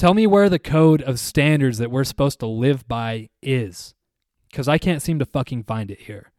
Tell 0.00 0.14
me 0.14 0.26
where 0.26 0.48
the 0.48 0.58
code 0.58 1.02
of 1.02 1.20
standards 1.20 1.76
that 1.76 1.90
we're 1.90 2.04
supposed 2.04 2.40
to 2.40 2.46
live 2.46 2.88
by 2.88 3.28
is. 3.42 3.94
Because 4.50 4.66
I 4.66 4.78
can't 4.78 5.02
seem 5.02 5.18
to 5.18 5.26
fucking 5.26 5.64
find 5.64 5.90
it 5.90 6.00
here. 6.00 6.32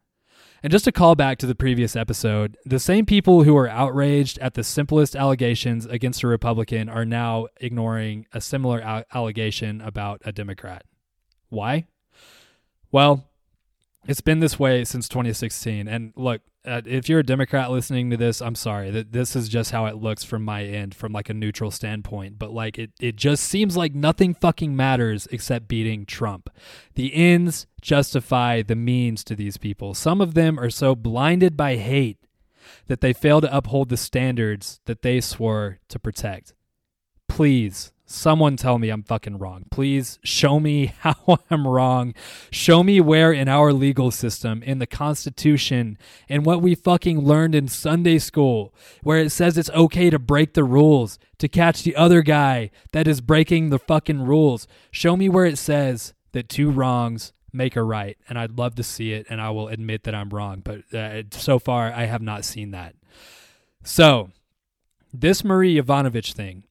And 0.63 0.71
just 0.71 0.85
to 0.85 0.91
call 0.91 1.13
back 1.13 1.37
to 1.37 1.45
the 1.45 1.53
previous 1.53 1.95
episode, 1.95 2.57
the 2.65 2.79
same 2.79 3.05
people 3.05 3.43
who 3.43 3.55
are 3.55 3.69
outraged 3.69 4.39
at 4.39 4.55
the 4.55 4.63
simplest 4.63 5.15
allegations 5.15 5.85
against 5.85 6.23
a 6.23 6.27
Republican 6.27 6.89
are 6.89 7.05
now 7.05 7.49
ignoring 7.57 8.25
a 8.33 8.41
similar 8.41 9.05
allegation 9.13 9.79
about 9.79 10.23
a 10.25 10.31
Democrat. 10.31 10.83
Why? 11.49 11.85
Well, 12.91 13.29
it's 14.07 14.21
been 14.21 14.39
this 14.39 14.59
way 14.59 14.83
since 14.83 15.07
2016. 15.07 15.87
And 15.87 16.11
look, 16.15 16.41
uh, 16.65 16.81
if 16.85 17.07
you're 17.07 17.19
a 17.19 17.25
Democrat 17.25 17.71
listening 17.71 18.09
to 18.09 18.17
this, 18.17 18.41
I'm 18.41 18.55
sorry 18.55 18.89
that 18.91 19.11
this 19.11 19.35
is 19.35 19.47
just 19.47 19.71
how 19.71 19.85
it 19.85 19.95
looks 19.95 20.23
from 20.23 20.43
my 20.43 20.63
end, 20.63 20.95
from 20.95 21.11
like 21.11 21.29
a 21.29 21.33
neutral 21.33 21.71
standpoint. 21.71 22.39
But 22.39 22.51
like 22.51 22.79
it, 22.79 22.91
it 22.99 23.15
just 23.15 23.43
seems 23.43 23.77
like 23.77 23.93
nothing 23.93 24.33
fucking 24.33 24.75
matters 24.75 25.27
except 25.31 25.67
beating 25.67 26.05
Trump. 26.05 26.49
The 26.95 27.13
ends 27.13 27.67
justify 27.81 28.61
the 28.61 28.75
means 28.75 29.23
to 29.25 29.35
these 29.35 29.57
people. 29.57 29.93
Some 29.93 30.21
of 30.21 30.33
them 30.33 30.59
are 30.59 30.69
so 30.69 30.95
blinded 30.95 31.55
by 31.55 31.75
hate 31.75 32.17
that 32.87 33.01
they 33.01 33.13
fail 33.13 33.41
to 33.41 33.55
uphold 33.55 33.89
the 33.89 33.97
standards 33.97 34.79
that 34.85 35.01
they 35.01 35.21
swore 35.21 35.79
to 35.89 35.99
protect. 35.99 36.53
Please 37.27 37.90
someone 38.11 38.57
tell 38.57 38.77
me 38.77 38.89
I'm 38.89 39.03
fucking 39.03 39.37
wrong. 39.37 39.65
Please 39.71 40.19
show 40.23 40.59
me 40.59 40.87
how 40.99 41.39
I'm 41.49 41.67
wrong. 41.67 42.13
Show 42.51 42.83
me 42.83 43.01
where 43.01 43.31
in 43.31 43.47
our 43.47 43.73
legal 43.73 44.11
system, 44.11 44.61
in 44.63 44.79
the 44.79 44.87
Constitution, 44.87 45.97
and 46.29 46.45
what 46.45 46.61
we 46.61 46.75
fucking 46.75 47.19
learned 47.25 47.55
in 47.55 47.67
Sunday 47.67 48.19
school, 48.19 48.73
where 49.03 49.19
it 49.19 49.31
says 49.31 49.57
it's 49.57 49.69
okay 49.71 50.09
to 50.09 50.19
break 50.19 50.53
the 50.53 50.63
rules, 50.63 51.19
to 51.39 51.47
catch 51.47 51.83
the 51.83 51.95
other 51.95 52.21
guy 52.21 52.71
that 52.91 53.07
is 53.07 53.21
breaking 53.21 53.69
the 53.69 53.79
fucking 53.79 54.21
rules. 54.23 54.67
Show 54.91 55.15
me 55.15 55.29
where 55.29 55.45
it 55.45 55.57
says 55.57 56.13
that 56.33 56.49
two 56.49 56.69
wrongs 56.69 57.33
make 57.53 57.75
a 57.75 57.83
right. 57.83 58.17
And 58.29 58.37
I'd 58.37 58.57
love 58.57 58.75
to 58.75 58.83
see 58.83 59.13
it, 59.13 59.25
and 59.29 59.41
I 59.41 59.49
will 59.49 59.67
admit 59.67 60.03
that 60.03 60.15
I'm 60.15 60.29
wrong. 60.29 60.61
But 60.63 60.93
uh, 60.93 61.23
so 61.31 61.59
far, 61.59 61.91
I 61.91 62.05
have 62.05 62.21
not 62.21 62.45
seen 62.45 62.71
that. 62.71 62.95
So, 63.83 64.29
this 65.13 65.43
Marie 65.43 65.79
Yovanovitch 65.79 66.33
thing 66.33 66.63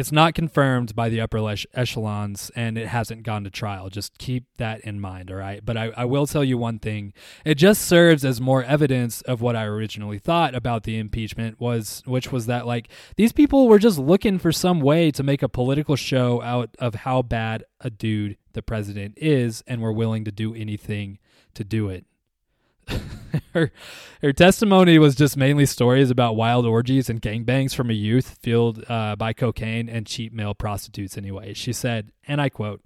it's 0.00 0.10
not 0.10 0.32
confirmed 0.32 0.96
by 0.96 1.10
the 1.10 1.20
upper 1.20 1.54
echelons 1.74 2.50
and 2.56 2.78
it 2.78 2.86
hasn't 2.86 3.22
gone 3.22 3.44
to 3.44 3.50
trial. 3.50 3.90
Just 3.90 4.16
keep 4.16 4.46
that 4.56 4.80
in 4.80 4.98
mind, 4.98 5.30
all 5.30 5.36
right? 5.36 5.62
But 5.62 5.76
I, 5.76 5.92
I, 5.94 6.06
will 6.06 6.26
tell 6.26 6.42
you 6.42 6.56
one 6.56 6.78
thing. 6.78 7.12
It 7.44 7.56
just 7.56 7.82
serves 7.82 8.24
as 8.24 8.40
more 8.40 8.64
evidence 8.64 9.20
of 9.22 9.42
what 9.42 9.56
I 9.56 9.64
originally 9.64 10.18
thought 10.18 10.54
about 10.54 10.84
the 10.84 10.98
impeachment 10.98 11.60
was 11.60 12.02
which 12.06 12.32
was 12.32 12.46
that 12.46 12.66
like 12.66 12.88
these 13.16 13.32
people 13.32 13.68
were 13.68 13.78
just 13.78 13.98
looking 13.98 14.38
for 14.38 14.52
some 14.52 14.80
way 14.80 15.10
to 15.10 15.22
make 15.22 15.42
a 15.42 15.50
political 15.50 15.96
show 15.96 16.40
out 16.40 16.70
of 16.78 16.94
how 16.94 17.20
bad 17.20 17.64
a 17.82 17.90
dude 17.90 18.38
the 18.54 18.62
president 18.62 19.18
is 19.18 19.62
and 19.66 19.82
were 19.82 19.92
willing 19.92 20.24
to 20.24 20.32
do 20.32 20.54
anything 20.54 21.18
to 21.52 21.62
do 21.62 21.90
it. 21.90 22.06
her 23.54 23.70
her 24.22 24.32
testimony 24.32 24.98
was 24.98 25.14
just 25.14 25.36
mainly 25.36 25.66
stories 25.66 26.10
about 26.10 26.36
wild 26.36 26.66
orgies 26.66 27.08
and 27.08 27.22
gangbangs 27.22 27.74
from 27.74 27.90
a 27.90 27.94
youth 27.94 28.38
fueled 28.42 28.84
uh, 28.88 29.16
by 29.16 29.32
cocaine 29.32 29.88
and 29.88 30.06
cheap 30.06 30.32
male 30.32 30.54
prostitutes. 30.54 31.16
Anyway, 31.16 31.54
she 31.54 31.72
said, 31.72 32.12
and 32.26 32.40
I 32.40 32.48
quote: 32.48 32.82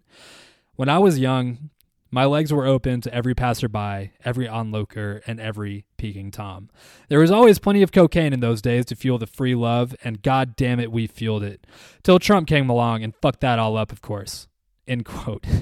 "When 0.76 0.88
I 0.88 0.98
was 0.98 1.18
young, 1.18 1.70
my 2.10 2.24
legs 2.24 2.52
were 2.52 2.66
open 2.66 3.00
to 3.00 3.12
every 3.12 3.34
passerby, 3.34 4.12
every 4.24 4.46
onlooker, 4.46 5.22
and 5.26 5.40
every 5.40 5.86
peeking 5.96 6.30
tom. 6.30 6.70
There 7.08 7.18
was 7.18 7.30
always 7.32 7.58
plenty 7.58 7.82
of 7.82 7.90
cocaine 7.90 8.32
in 8.32 8.40
those 8.40 8.62
days 8.62 8.84
to 8.86 8.96
fuel 8.96 9.18
the 9.18 9.26
free 9.26 9.56
love, 9.56 9.96
and 10.04 10.22
god 10.22 10.54
damn 10.54 10.78
it, 10.78 10.92
we 10.92 11.06
fueled 11.06 11.42
it. 11.42 11.66
Till 12.02 12.18
Trump 12.18 12.46
came 12.46 12.70
along 12.70 13.02
and 13.02 13.14
fucked 13.16 13.40
that 13.40 13.58
all 13.58 13.76
up, 13.76 13.90
of 13.90 14.00
course." 14.02 14.46
End 14.86 15.04
quote. 15.04 15.46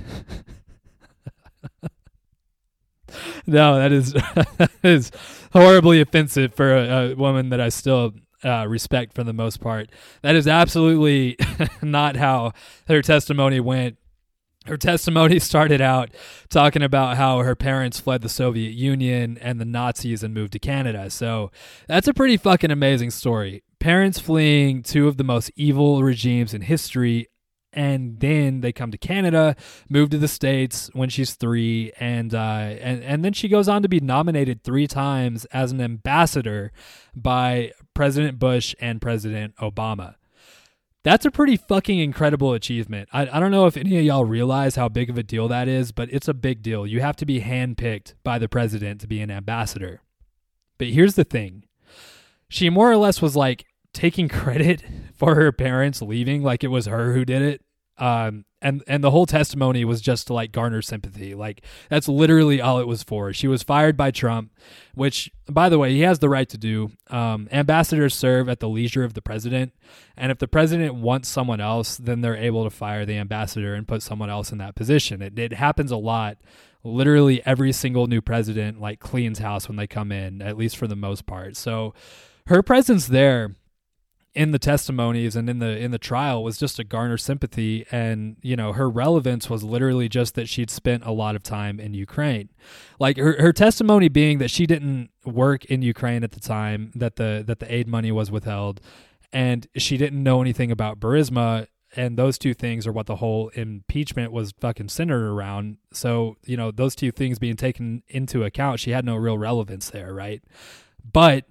no, 3.46 3.78
that 3.78 3.92
is 3.92 4.12
that 4.58 4.70
is 4.82 5.10
horribly 5.52 6.00
offensive 6.00 6.54
for 6.54 6.76
a, 6.76 7.10
a 7.10 7.14
woman 7.14 7.50
that 7.50 7.60
I 7.60 7.68
still 7.68 8.14
uh, 8.44 8.66
respect 8.66 9.14
for 9.14 9.24
the 9.24 9.32
most 9.32 9.60
part. 9.60 9.90
That 10.22 10.34
is 10.34 10.48
absolutely 10.48 11.36
not 11.82 12.16
how 12.16 12.52
her 12.88 13.02
testimony 13.02 13.60
went. 13.60 13.98
Her 14.66 14.76
testimony 14.76 15.38
started 15.40 15.80
out 15.80 16.10
talking 16.48 16.82
about 16.82 17.16
how 17.16 17.40
her 17.40 17.56
parents 17.56 17.98
fled 17.98 18.22
the 18.22 18.28
Soviet 18.28 18.72
Union 18.72 19.36
and 19.40 19.60
the 19.60 19.64
Nazis 19.64 20.22
and 20.22 20.32
moved 20.32 20.52
to 20.52 20.60
Canada. 20.60 21.10
So 21.10 21.50
that's 21.88 22.06
a 22.06 22.14
pretty 22.14 22.36
fucking 22.36 22.70
amazing 22.70 23.10
story. 23.10 23.64
Parents 23.80 24.20
fleeing 24.20 24.84
two 24.84 25.08
of 25.08 25.16
the 25.16 25.24
most 25.24 25.50
evil 25.56 26.04
regimes 26.04 26.54
in 26.54 26.62
history 26.62 27.26
and 27.72 28.20
then 28.20 28.60
they 28.60 28.72
come 28.72 28.90
to 28.90 28.98
Canada, 28.98 29.56
move 29.88 30.10
to 30.10 30.18
the 30.18 30.28
states 30.28 30.90
when 30.92 31.08
she's 31.08 31.34
three, 31.34 31.92
and 31.98 32.34
uh, 32.34 32.38
and 32.38 33.02
and 33.02 33.24
then 33.24 33.32
she 33.32 33.48
goes 33.48 33.68
on 33.68 33.82
to 33.82 33.88
be 33.88 34.00
nominated 34.00 34.62
three 34.62 34.86
times 34.86 35.44
as 35.46 35.72
an 35.72 35.80
ambassador 35.80 36.72
by 37.14 37.72
President 37.94 38.38
Bush 38.38 38.74
and 38.80 39.00
President 39.00 39.56
Obama. 39.56 40.16
That's 41.04 41.24
a 41.24 41.32
pretty 41.32 41.56
fucking 41.56 41.98
incredible 41.98 42.52
achievement. 42.52 43.08
I, 43.12 43.22
I 43.22 43.40
don't 43.40 43.50
know 43.50 43.66
if 43.66 43.76
any 43.76 43.98
of 43.98 44.04
y'all 44.04 44.24
realize 44.24 44.76
how 44.76 44.88
big 44.88 45.10
of 45.10 45.18
a 45.18 45.24
deal 45.24 45.48
that 45.48 45.66
is, 45.66 45.90
but 45.90 46.08
it's 46.12 46.28
a 46.28 46.34
big 46.34 46.62
deal. 46.62 46.86
You 46.86 47.00
have 47.00 47.16
to 47.16 47.26
be 47.26 47.40
handpicked 47.40 48.14
by 48.22 48.38
the 48.38 48.48
president 48.48 49.00
to 49.00 49.08
be 49.08 49.20
an 49.20 49.30
ambassador. 49.30 50.00
But 50.78 50.88
here's 50.88 51.14
the 51.14 51.24
thing 51.24 51.64
she 52.48 52.70
more 52.70 52.90
or 52.90 52.96
less 52.96 53.20
was 53.20 53.34
like 53.34 53.66
taking 53.92 54.28
credit 54.28 54.84
for 55.22 55.36
her 55.36 55.52
parents 55.52 56.02
leaving 56.02 56.42
like 56.42 56.64
it 56.64 56.68
was 56.68 56.86
her 56.86 57.12
who 57.12 57.24
did 57.24 57.42
it. 57.42 57.64
Um, 57.96 58.44
and 58.60 58.82
and 58.88 59.04
the 59.04 59.12
whole 59.12 59.26
testimony 59.26 59.84
was 59.84 60.00
just 60.00 60.26
to 60.26 60.32
like 60.32 60.50
garner 60.50 60.82
sympathy. 60.82 61.32
Like 61.34 61.64
that's 61.88 62.08
literally 62.08 62.60
all 62.60 62.80
it 62.80 62.88
was 62.88 63.04
for. 63.04 63.32
She 63.32 63.46
was 63.46 63.62
fired 63.62 63.96
by 63.96 64.10
Trump, 64.10 64.50
which 64.94 65.30
by 65.48 65.68
the 65.68 65.78
way 65.78 65.92
he 65.92 66.00
has 66.00 66.18
the 66.18 66.28
right 66.28 66.48
to 66.48 66.58
do. 66.58 66.90
Um, 67.08 67.48
ambassadors 67.52 68.16
serve 68.16 68.48
at 68.48 68.58
the 68.58 68.68
leisure 68.68 69.04
of 69.04 69.14
the 69.14 69.22
president, 69.22 69.72
and 70.16 70.32
if 70.32 70.38
the 70.38 70.48
president 70.48 70.96
wants 70.96 71.28
someone 71.28 71.60
else, 71.60 71.98
then 71.98 72.20
they're 72.20 72.34
able 72.36 72.64
to 72.64 72.70
fire 72.70 73.06
the 73.06 73.18
ambassador 73.18 73.74
and 73.74 73.86
put 73.86 74.02
someone 74.02 74.30
else 74.30 74.50
in 74.50 74.58
that 74.58 74.74
position. 74.74 75.22
It, 75.22 75.38
it 75.38 75.52
happens 75.52 75.92
a 75.92 75.96
lot. 75.96 76.38
Literally 76.82 77.46
every 77.46 77.70
single 77.70 78.08
new 78.08 78.20
president 78.20 78.80
like 78.80 78.98
cleans 78.98 79.38
house 79.38 79.68
when 79.68 79.76
they 79.76 79.86
come 79.86 80.10
in, 80.10 80.42
at 80.42 80.56
least 80.56 80.76
for 80.76 80.88
the 80.88 80.96
most 80.96 81.26
part. 81.26 81.56
So 81.56 81.94
her 82.46 82.60
presence 82.60 83.06
there 83.06 83.54
in 84.34 84.50
the 84.50 84.58
testimonies 84.58 85.36
and 85.36 85.50
in 85.50 85.58
the 85.58 85.76
in 85.76 85.90
the 85.90 85.98
trial 85.98 86.42
was 86.42 86.56
just 86.56 86.76
to 86.76 86.84
garner 86.84 87.18
sympathy 87.18 87.84
and 87.90 88.36
you 88.40 88.56
know 88.56 88.72
her 88.72 88.88
relevance 88.88 89.50
was 89.50 89.62
literally 89.62 90.08
just 90.08 90.34
that 90.34 90.48
she'd 90.48 90.70
spent 90.70 91.04
a 91.04 91.12
lot 91.12 91.36
of 91.36 91.42
time 91.42 91.78
in 91.78 91.92
Ukraine. 91.92 92.48
Like 92.98 93.18
her, 93.18 93.40
her 93.40 93.52
testimony 93.52 94.08
being 94.08 94.38
that 94.38 94.50
she 94.50 94.66
didn't 94.66 95.10
work 95.24 95.66
in 95.66 95.82
Ukraine 95.82 96.24
at 96.24 96.32
the 96.32 96.40
time 96.40 96.92
that 96.94 97.16
the 97.16 97.44
that 97.46 97.58
the 97.58 97.72
aid 97.72 97.86
money 97.86 98.10
was 98.10 98.30
withheld 98.30 98.80
and 99.32 99.66
she 99.76 99.98
didn't 99.98 100.22
know 100.22 100.40
anything 100.40 100.70
about 100.70 100.98
Burisma 100.98 101.66
and 101.94 102.16
those 102.16 102.38
two 102.38 102.54
things 102.54 102.86
are 102.86 102.92
what 102.92 103.04
the 103.04 103.16
whole 103.16 103.50
impeachment 103.50 104.32
was 104.32 104.52
fucking 104.58 104.88
centered 104.88 105.30
around. 105.30 105.76
So 105.92 106.36
you 106.46 106.56
know 106.56 106.70
those 106.70 106.94
two 106.94 107.10
things 107.10 107.38
being 107.38 107.56
taken 107.56 108.02
into 108.08 108.44
account 108.44 108.80
she 108.80 108.92
had 108.92 109.04
no 109.04 109.16
real 109.16 109.36
relevance 109.36 109.90
there 109.90 110.14
right? 110.14 110.42
But 111.12 111.44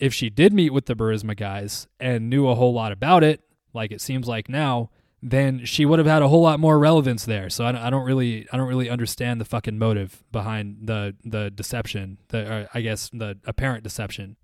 if 0.00 0.14
she 0.14 0.30
did 0.30 0.52
meet 0.52 0.72
with 0.72 0.86
the 0.86 0.96
Burisma 0.96 1.36
guys 1.36 1.86
and 2.00 2.28
knew 2.28 2.48
a 2.48 2.54
whole 2.54 2.72
lot 2.72 2.90
about 2.90 3.22
it, 3.22 3.42
like 3.72 3.92
it 3.92 4.00
seems 4.00 4.26
like 4.26 4.48
now, 4.48 4.90
then 5.22 5.64
she 5.66 5.84
would 5.84 5.98
have 5.98 6.08
had 6.08 6.22
a 6.22 6.28
whole 6.28 6.40
lot 6.40 6.58
more 6.58 6.78
relevance 6.78 7.26
there. 7.26 7.50
So 7.50 7.64
I, 7.64 7.86
I 7.86 7.90
don't 7.90 8.04
really, 8.04 8.48
I 8.52 8.56
don't 8.56 8.66
really 8.66 8.88
understand 8.88 9.40
the 9.40 9.44
fucking 9.44 9.78
motive 9.78 10.24
behind 10.32 10.78
the 10.86 11.14
the 11.24 11.50
deception, 11.50 12.18
the 12.28 12.68
I 12.72 12.80
guess 12.80 13.10
the 13.12 13.38
apparent 13.44 13.84
deception. 13.84 14.36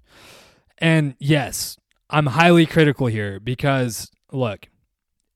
And 0.78 1.16
yes, 1.18 1.78
I'm 2.10 2.26
highly 2.26 2.66
critical 2.66 3.06
here 3.06 3.40
because 3.40 4.10
look, 4.30 4.68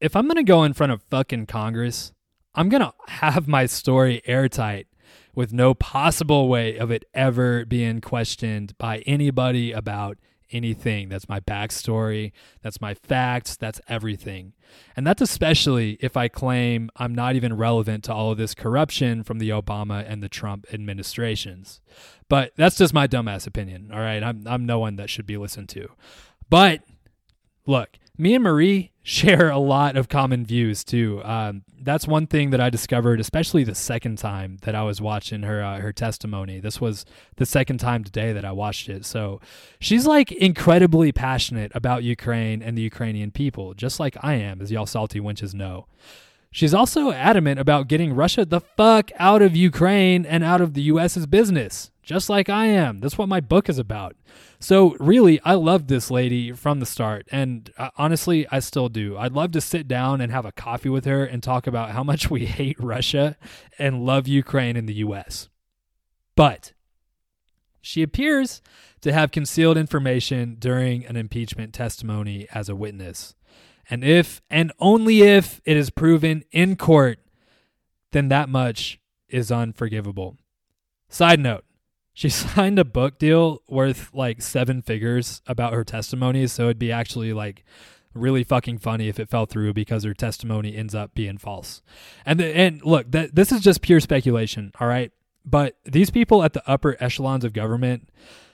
if 0.00 0.14
I'm 0.14 0.28
gonna 0.28 0.44
go 0.44 0.64
in 0.64 0.74
front 0.74 0.92
of 0.92 1.02
fucking 1.10 1.46
Congress, 1.46 2.12
I'm 2.54 2.68
gonna 2.68 2.92
have 3.08 3.48
my 3.48 3.64
story 3.64 4.20
airtight 4.26 4.86
with 5.34 5.52
no 5.52 5.74
possible 5.74 6.48
way 6.48 6.76
of 6.76 6.90
it 6.90 7.04
ever 7.14 7.64
being 7.64 8.00
questioned 8.00 8.76
by 8.78 8.98
anybody 9.00 9.72
about 9.72 10.18
anything. 10.52 11.08
That's 11.08 11.28
my 11.28 11.40
backstory. 11.40 12.32
That's 12.62 12.80
my 12.80 12.94
facts. 12.94 13.56
That's 13.56 13.80
everything. 13.88 14.52
And 14.96 15.06
that's 15.06 15.22
especially 15.22 15.96
if 16.00 16.16
I 16.16 16.28
claim 16.28 16.90
I'm 16.96 17.14
not 17.14 17.36
even 17.36 17.56
relevant 17.56 18.04
to 18.04 18.14
all 18.14 18.30
of 18.32 18.38
this 18.38 18.54
corruption 18.54 19.22
from 19.22 19.38
the 19.38 19.50
Obama 19.50 20.04
and 20.06 20.22
the 20.22 20.28
Trump 20.28 20.66
administrations. 20.72 21.80
But 22.28 22.52
that's 22.56 22.76
just 22.76 22.94
my 22.94 23.06
dumbass 23.06 23.46
opinion. 23.46 23.90
All 23.92 24.00
right. 24.00 24.22
I'm, 24.22 24.46
I'm 24.46 24.66
no 24.66 24.78
one 24.78 24.96
that 24.96 25.10
should 25.10 25.26
be 25.26 25.36
listened 25.36 25.68
to. 25.70 25.88
But 26.48 26.82
look, 27.66 27.90
me 28.16 28.34
and 28.34 28.44
Marie 28.44 28.89
share 29.02 29.50
a 29.50 29.58
lot 29.58 29.96
of 29.96 30.08
common 30.08 30.44
views 30.44 30.84
too. 30.84 31.22
Um, 31.24 31.62
that's 31.82 32.06
one 32.06 32.26
thing 32.26 32.50
that 32.50 32.60
I 32.60 32.68
discovered, 32.68 33.20
especially 33.20 33.64
the 33.64 33.74
second 33.74 34.18
time 34.18 34.58
that 34.62 34.74
I 34.74 34.82
was 34.82 35.00
watching 35.00 35.42
her 35.42 35.62
uh, 35.62 35.80
her 35.80 35.92
testimony. 35.92 36.60
This 36.60 36.80
was 36.80 37.06
the 37.36 37.46
second 37.46 37.78
time 37.78 38.04
today 38.04 38.32
that 38.32 38.44
I 38.44 38.52
watched 38.52 38.88
it. 38.88 39.06
So 39.06 39.40
she's 39.80 40.06
like 40.06 40.30
incredibly 40.32 41.12
passionate 41.12 41.72
about 41.74 42.02
Ukraine 42.02 42.62
and 42.62 42.76
the 42.76 42.82
Ukrainian 42.82 43.30
people, 43.30 43.74
just 43.74 43.98
like 43.98 44.16
I 44.22 44.34
am, 44.34 44.60
as 44.60 44.70
y'all 44.70 44.86
salty 44.86 45.20
wenches 45.20 45.54
know. 45.54 45.86
She's 46.52 46.74
also 46.74 47.12
adamant 47.12 47.60
about 47.60 47.86
getting 47.86 48.12
Russia 48.12 48.44
the 48.44 48.60
fuck 48.60 49.12
out 49.18 49.40
of 49.40 49.54
Ukraine 49.54 50.26
and 50.26 50.42
out 50.42 50.60
of 50.60 50.74
the 50.74 50.82
US's 50.82 51.26
business, 51.26 51.92
just 52.10 52.28
like 52.28 52.48
I 52.48 52.66
am. 52.66 52.98
That's 52.98 53.16
what 53.16 53.28
my 53.28 53.38
book 53.38 53.68
is 53.68 53.78
about. 53.78 54.16
So, 54.58 54.96
really, 54.98 55.40
I 55.44 55.54
loved 55.54 55.86
this 55.86 56.10
lady 56.10 56.50
from 56.50 56.80
the 56.80 56.86
start. 56.86 57.28
And 57.30 57.72
uh, 57.78 57.90
honestly, 57.96 58.48
I 58.50 58.58
still 58.58 58.88
do. 58.88 59.16
I'd 59.16 59.30
love 59.30 59.52
to 59.52 59.60
sit 59.60 59.86
down 59.86 60.20
and 60.20 60.32
have 60.32 60.44
a 60.44 60.50
coffee 60.50 60.88
with 60.88 61.04
her 61.04 61.24
and 61.24 61.40
talk 61.40 61.68
about 61.68 61.92
how 61.92 62.02
much 62.02 62.28
we 62.30 62.46
hate 62.46 62.76
Russia 62.80 63.36
and 63.78 64.04
love 64.04 64.26
Ukraine 64.26 64.76
and 64.76 64.88
the 64.88 64.94
US. 64.94 65.50
But 66.34 66.72
she 67.80 68.02
appears 68.02 68.60
to 69.02 69.12
have 69.12 69.30
concealed 69.30 69.76
information 69.76 70.56
during 70.58 71.06
an 71.06 71.14
impeachment 71.14 71.72
testimony 71.72 72.48
as 72.52 72.68
a 72.68 72.74
witness. 72.74 73.36
And 73.88 74.02
if 74.02 74.42
and 74.50 74.72
only 74.80 75.22
if 75.22 75.60
it 75.64 75.76
is 75.76 75.90
proven 75.90 76.42
in 76.50 76.74
court, 76.74 77.20
then 78.10 78.26
that 78.30 78.48
much 78.48 78.98
is 79.28 79.52
unforgivable. 79.52 80.36
Side 81.08 81.38
note 81.38 81.64
she 82.20 82.28
signed 82.28 82.78
a 82.78 82.84
book 82.84 83.18
deal 83.18 83.62
worth 83.66 84.10
like 84.12 84.42
seven 84.42 84.82
figures 84.82 85.40
about 85.46 85.72
her 85.72 85.84
testimony. 85.84 86.46
So 86.48 86.64
it'd 86.64 86.78
be 86.78 86.92
actually 86.92 87.32
like 87.32 87.64
really 88.12 88.44
fucking 88.44 88.76
funny 88.76 89.08
if 89.08 89.18
it 89.18 89.30
fell 89.30 89.46
through 89.46 89.72
because 89.72 90.04
her 90.04 90.12
testimony 90.12 90.76
ends 90.76 90.94
up 90.94 91.14
being 91.14 91.38
false. 91.38 91.80
And 92.26 92.38
the, 92.38 92.54
and 92.54 92.84
look, 92.84 93.10
that 93.12 93.34
this 93.34 93.50
is 93.50 93.62
just 93.62 93.80
pure 93.80 94.00
speculation, 94.00 94.70
all 94.78 94.86
right? 94.86 95.12
But 95.46 95.78
these 95.86 96.10
people 96.10 96.42
at 96.42 96.52
the 96.52 96.62
upper 96.70 96.94
echelons 97.00 97.42
of 97.42 97.54
government 97.54 98.10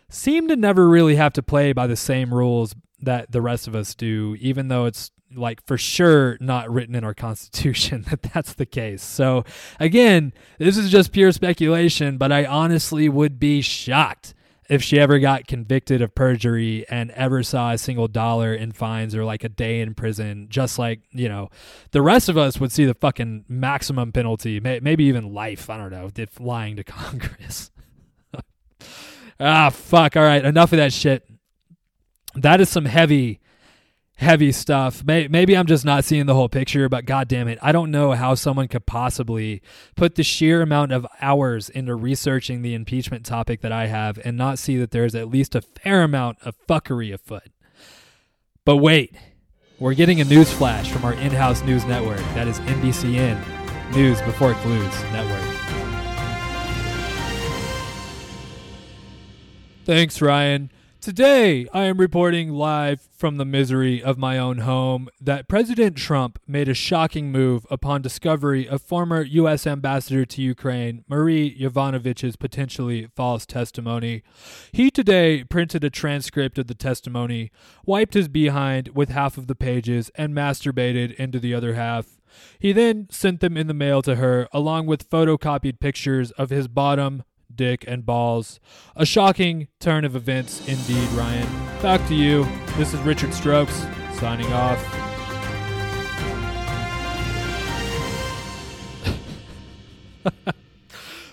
seem 0.09 0.47
to 0.47 0.55
never 0.55 0.89
really 0.89 1.17
have 1.17 1.33
to 1.33 1.43
play 1.43 1.73
by 1.73 1.89
the 1.89 1.97
same 1.97 2.33
rules 2.33 2.73
that 3.01 3.33
the 3.33 3.43
rest 3.43 3.67
of 3.67 3.75
us 3.75 3.97
do, 3.97 4.37
even 4.39 4.69
though 4.69 4.85
it's 4.85 5.11
like 5.37 5.65
for 5.67 5.79
sure 5.79 6.37
not 6.41 6.71
written 6.71 6.95
in 6.95 7.05
our 7.05 7.15
constitution 7.15 8.03
that 8.11 8.23
that's 8.23 8.55
the 8.55 8.67
case. 8.67 9.03
So 9.03 9.45
again, 9.79 10.33
this 10.59 10.77
is 10.77 10.91
just 10.91 11.13
pure 11.13 11.33
speculation, 11.33 12.19
but 12.19 12.33
I 12.33 12.45
honestly 12.45 13.09
would 13.09 13.39
be 13.39 13.61
shocked 13.61 14.35
if 14.69 14.83
she 14.83 14.99
ever 14.99 15.19
got 15.19 15.47
convicted 15.47 16.03
of 16.03 16.15
perjury 16.15 16.85
and 16.89 17.11
ever 17.13 17.43
saw 17.43 17.73
a 17.73 17.79
single 17.79 18.09
dollar 18.09 18.53
in 18.55 18.73
fines 18.73 19.15
or 19.15 19.25
like 19.25 19.45
a 19.45 19.49
day 19.49 19.81
in 19.81 19.95
prison, 19.95 20.49
just 20.51 20.79
like, 20.79 21.01
you 21.13 21.29
know, 21.29 21.49
the 21.93 22.03
rest 22.03 22.29
of 22.29 22.37
us 22.37 22.59
would 22.59 22.73
see 22.73 22.85
the 22.85 22.95
fucking 22.95 23.45
maximum 23.49 24.13
penalty, 24.13 24.59
maybe 24.61 25.05
even 25.05 25.33
life. 25.33 25.71
I 25.71 25.77
don't 25.77 25.91
know, 25.91 26.11
if 26.17 26.41
lying 26.41 26.77
to 26.77 26.85
Congress. 26.85 27.71
ah, 29.39 29.71
fuck. 29.71 30.17
All 30.17 30.23
right. 30.23 30.45
Enough 30.45 30.73
of 30.73 30.79
that 30.79 30.93
shit. 30.93 31.29
That 32.35 32.61
is 32.61 32.69
some 32.69 32.85
heavy 32.85 33.41
heavy 34.17 34.51
stuff. 34.51 35.05
Maybe 35.05 35.57
I'm 35.57 35.67
just 35.67 35.85
not 35.85 36.05
seeing 36.05 36.25
the 36.27 36.35
whole 36.35 36.49
picture, 36.49 36.89
but 36.89 37.05
god 37.05 37.29
damn 37.29 37.49
it, 37.49 37.59
I 37.61 37.71
don't 37.71 37.91
know 37.91 38.13
how 38.13 38.35
someone 38.35 38.67
could 38.67 38.87
possibly 38.87 39.61
put 39.95 40.15
the 40.15 40.23
sheer 40.23 40.63
amount 40.63 40.93
of 40.93 41.07
hours 41.21 41.69
into 41.69 41.95
researching 41.95 42.63
the 42.63 42.75
impeachment 42.75 43.27
topic 43.27 43.61
that 43.61 43.73
I 43.73 43.89
have 43.89 44.19
and 44.25 44.37
not 44.37 44.59
see 44.59 44.79
that 44.79 44.91
there's 44.91 45.15
at 45.15 45.29
least 45.29 45.55
a 45.55 45.61
fair 45.61 46.03
amount 46.03 46.39
of 46.43 46.57
fuckery 46.67 47.13
afoot. 47.13 47.51
But 48.65 48.79
wait, 48.79 49.15
we're 49.79 49.95
getting 49.95 50.21
a 50.23 50.25
news 50.25 50.51
flash 50.51 50.91
from 50.91 51.05
our 51.05 51.13
in-house 51.13 51.63
news 51.63 51.85
network. 51.85 52.21
That 52.35 52.49
is 52.49 52.59
NBCN, 52.61 53.93
News 53.95 54.23
Before 54.23 54.55
Clues 54.55 55.03
Network. 55.13 55.57
Thanks, 59.85 60.23
Ryan. 60.23 60.71
Today, 61.07 61.69
I 61.73 61.85
am 61.85 61.99
reporting 61.99 62.51
live 62.51 63.01
from 63.17 63.37
the 63.37 63.45
misery 63.45 64.03
of 64.03 64.19
my 64.19 64.39
own 64.39 64.59
home 64.59 65.09
that 65.21 65.47
President 65.47 65.97
Trump 65.97 66.41
made 66.49 66.69
a 66.69 66.75
shocking 66.75 67.31
move 67.31 67.65
upon 67.71 68.03
discovery 68.03 68.69
of 68.69 68.83
former 68.83 69.23
U.S. 69.23 69.69
Ambassador 69.69 70.25
to 70.25 70.43
Ukraine, 70.43 71.05
Marie 71.09 71.57
Yovanovitch's 71.61 72.35
potentially 72.35 73.07
false 73.15 73.47
testimony. 73.47 74.25
He 74.73 74.91
today 74.91 75.45
printed 75.45 75.85
a 75.85 75.91
transcript 75.91 76.59
of 76.59 76.67
the 76.67 76.75
testimony, 76.75 77.53
wiped 77.85 78.15
his 78.15 78.27
behind 78.27 78.89
with 78.97 79.11
half 79.11 79.39
of 79.39 79.47
the 79.47 79.55
pages, 79.55 80.11
and 80.17 80.35
masturbated 80.35 81.15
into 81.15 81.39
the 81.39 81.55
other 81.55 81.75
half. 81.75 82.19
He 82.59 82.73
then 82.73 83.07
sent 83.13 83.39
them 83.39 83.57
in 83.57 83.69
the 83.69 83.75
mail 83.75 84.03
to 84.03 84.17
her, 84.17 84.49
along 84.53 84.87
with 84.87 85.09
photocopied 85.09 85.79
pictures 85.79 86.33
of 86.33 86.51
his 86.51 86.67
bottom, 86.67 87.23
dick, 87.57 87.85
and 87.87 88.05
balls. 88.05 88.61
A 88.95 89.07
shocking 89.07 89.69
turn 89.81 90.05
of 90.05 90.15
events 90.15 90.61
indeed, 90.69 91.09
Ryan. 91.11 91.49
Back 91.83 92.07
to 92.09 92.15
you. 92.15 92.47
This 92.77 92.95
is 92.95 93.01
Richard 93.01 93.33
Strokes, 93.35 93.87
signing 94.19 94.53
off. 94.53 94.79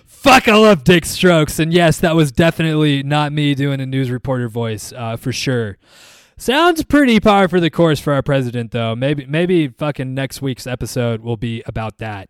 Fuck, 0.06 0.48
I 0.48 0.56
love 0.56 0.84
Dick 0.84 1.04
Strokes. 1.04 1.58
And 1.58 1.72
yes, 1.72 2.00
that 2.00 2.16
was 2.16 2.32
definitely 2.32 3.02
not 3.02 3.32
me 3.32 3.54
doing 3.54 3.80
a 3.80 3.86
news 3.86 4.10
reporter 4.10 4.48
voice, 4.48 4.92
uh, 4.96 5.16
for 5.16 5.32
sure. 5.32 5.76
Sounds 6.36 6.82
pretty 6.82 7.20
par 7.20 7.46
for 7.46 7.60
the 7.60 7.70
course 7.70 8.00
for 8.00 8.12
our 8.12 8.22
president, 8.22 8.72
though. 8.72 8.96
Maybe, 8.96 9.26
maybe 9.26 9.68
fucking 9.68 10.14
next 10.14 10.42
week's 10.42 10.66
episode 10.66 11.20
will 11.20 11.36
be 11.36 11.62
about 11.66 11.98
that. 11.98 12.28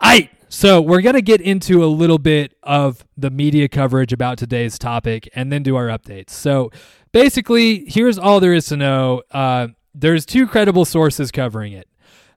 I 0.00 0.30
so 0.50 0.80
we're 0.80 1.00
gonna 1.00 1.22
get 1.22 1.40
into 1.40 1.84
a 1.84 1.86
little 1.86 2.18
bit 2.18 2.54
of 2.64 3.04
the 3.16 3.30
media 3.30 3.68
coverage 3.68 4.12
about 4.12 4.36
today's 4.36 4.78
topic, 4.78 5.28
and 5.34 5.52
then 5.52 5.62
do 5.62 5.76
our 5.76 5.86
updates. 5.86 6.30
So 6.30 6.70
basically, 7.12 7.84
here's 7.86 8.18
all 8.18 8.40
there 8.40 8.52
is 8.52 8.66
to 8.66 8.76
know. 8.76 9.22
Uh, 9.30 9.68
there's 9.94 10.26
two 10.26 10.48
credible 10.48 10.84
sources 10.84 11.30
covering 11.30 11.72
it. 11.72 11.88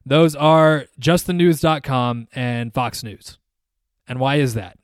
Those 0.06 0.36
are 0.36 0.86
justthenews.com 1.00 2.28
and 2.34 2.72
Fox 2.72 3.02
News. 3.02 3.38
And 4.06 4.20
why 4.20 4.36
is 4.36 4.54
that? 4.54 4.78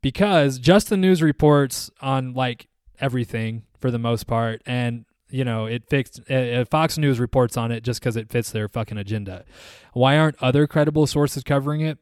Because 0.00 0.58
Just 0.58 0.90
the 0.90 0.96
News 0.96 1.22
reports 1.22 1.90
on 2.00 2.34
like 2.34 2.68
everything 3.00 3.62
for 3.80 3.90
the 3.90 3.98
most 3.98 4.28
part, 4.28 4.62
and 4.64 5.06
you 5.28 5.44
know, 5.44 5.66
it 5.66 5.88
fixed. 5.88 6.20
Uh, 6.30 6.64
Fox 6.66 6.98
News 6.98 7.18
reports 7.18 7.56
on 7.56 7.72
it 7.72 7.82
just 7.82 8.00
because 8.00 8.16
it 8.16 8.30
fits 8.30 8.52
their 8.52 8.68
fucking 8.68 8.98
agenda. 8.98 9.44
Why 9.92 10.18
aren't 10.18 10.40
other 10.40 10.68
credible 10.68 11.06
sources 11.08 11.42
covering 11.42 11.80
it? 11.80 11.98